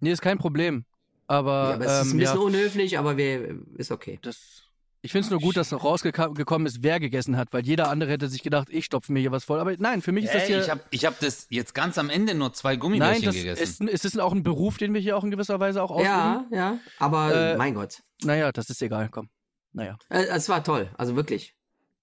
[0.00, 0.84] Nee, ist kein Problem.
[1.26, 4.18] Aber, Ja, aber es ist ein ähm, bisschen ja, unhöflich, aber wir, ist okay.
[4.22, 4.62] das,
[5.00, 7.52] ich finde es nur gut, dass noch rausgekommen ist, wer gegessen hat.
[7.52, 9.60] Weil jeder andere hätte sich gedacht, ich stopfe mir hier was voll.
[9.60, 10.60] Aber nein, für mich ist das Ey, hier...
[10.62, 13.88] ich habe ich hab das jetzt ganz am Ende nur zwei Nein, Gummibärchen das gegessen.
[13.88, 16.08] ist, ist es auch ein Beruf, den wir hier auch in gewisser Weise auch ausüben?
[16.08, 18.02] Ja, ja, aber Äh, mein Gott.
[18.22, 19.28] Naja, das ist egal, komm.
[19.72, 19.96] Naja.
[20.08, 21.54] Äh, Es war toll, also wirklich.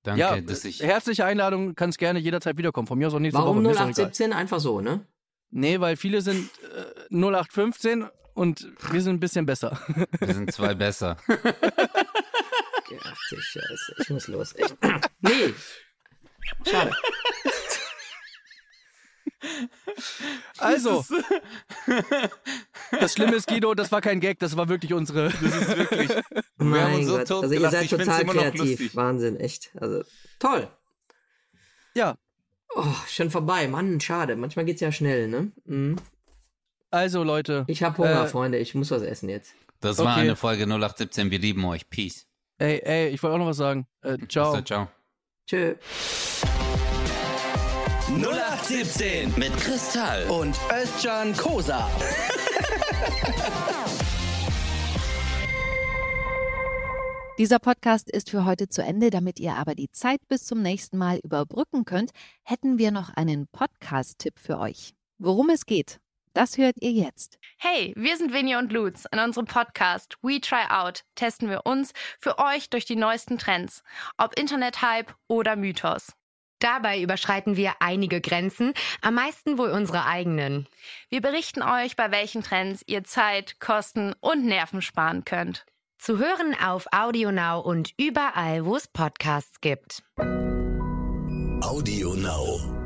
[0.06, 0.82] Danke, ja, dass ich.
[0.82, 2.88] herzliche Einladung, kannst gerne jederzeit wiederkommen.
[2.88, 3.72] Von mir aus auch nächste Warum Woche.
[3.74, 3.84] egal.
[3.88, 4.34] 0817?
[4.34, 5.06] Einfach so, ne?
[5.52, 6.50] Nee, weil viele sind
[7.10, 9.80] äh, 0815 und wir sind ein bisschen besser.
[10.20, 11.18] Wir sind zwei besser.
[11.28, 14.54] Ach du Scheiße, ich muss los.
[14.56, 14.76] Echt.
[15.22, 15.54] Nee.
[16.70, 16.92] Schade.
[20.58, 21.04] Also,
[22.92, 25.30] das Schlimme ist, Guido, das war kein Gag, das war wirklich unsere.
[25.30, 26.10] Das ist wirklich.
[26.58, 27.28] Wir haben uns so Gott.
[27.28, 28.96] tot Also ihr seid total kreativ.
[28.96, 29.72] Wahnsinn, echt.
[29.80, 30.04] Also
[30.40, 30.68] toll.
[31.96, 32.18] Ja,
[32.78, 33.68] Oh, schon vorbei.
[33.70, 34.36] Mann, schade.
[34.36, 35.52] Manchmal geht's ja schnell, ne?
[35.66, 35.96] Mhm.
[36.92, 38.58] also Leute, Ich hab Hunger, Äh, Freunde.
[38.58, 39.54] Ich muss was essen jetzt.
[39.80, 40.22] Das war Okay.
[40.22, 41.32] eine Folge 0817.
[41.32, 41.90] Wir lieben euch.
[41.90, 42.28] Peace.
[42.58, 43.88] ey, ey, ich wollte auch noch was sagen.
[44.02, 44.52] Äh, ciao.
[44.52, 44.88] Also, ciao.
[45.48, 45.76] Tschö.
[48.08, 50.26] 0817 Mit Kristall.
[50.30, 51.90] Und Özcan Kosa.
[57.40, 59.10] Dieser Podcast ist für heute zu Ende.
[59.10, 62.12] Damit ihr aber die Zeit bis zum nächsten Mal überbrücken könnt,
[62.44, 64.94] hätten wir noch einen Podcast-Tipp für euch.
[65.18, 66.00] Worum es geht,
[66.34, 67.40] das hört ihr jetzt.
[67.58, 69.06] Hey, wir sind Vinny und Lutz.
[69.12, 73.82] In unserem Podcast We Try Out testen wir uns für euch durch die neuesten Trends,
[74.18, 76.14] ob Internet-Hype oder Mythos.
[76.60, 80.68] Dabei überschreiten wir einige Grenzen, am meisten wohl unsere eigenen.
[81.10, 85.66] Wir berichten euch, bei welchen Trends ihr Zeit, Kosten und Nerven sparen könnt.
[85.98, 90.04] Zu hören auf AudioNow und überall, wo es Podcasts gibt.
[91.62, 92.85] Audio Now.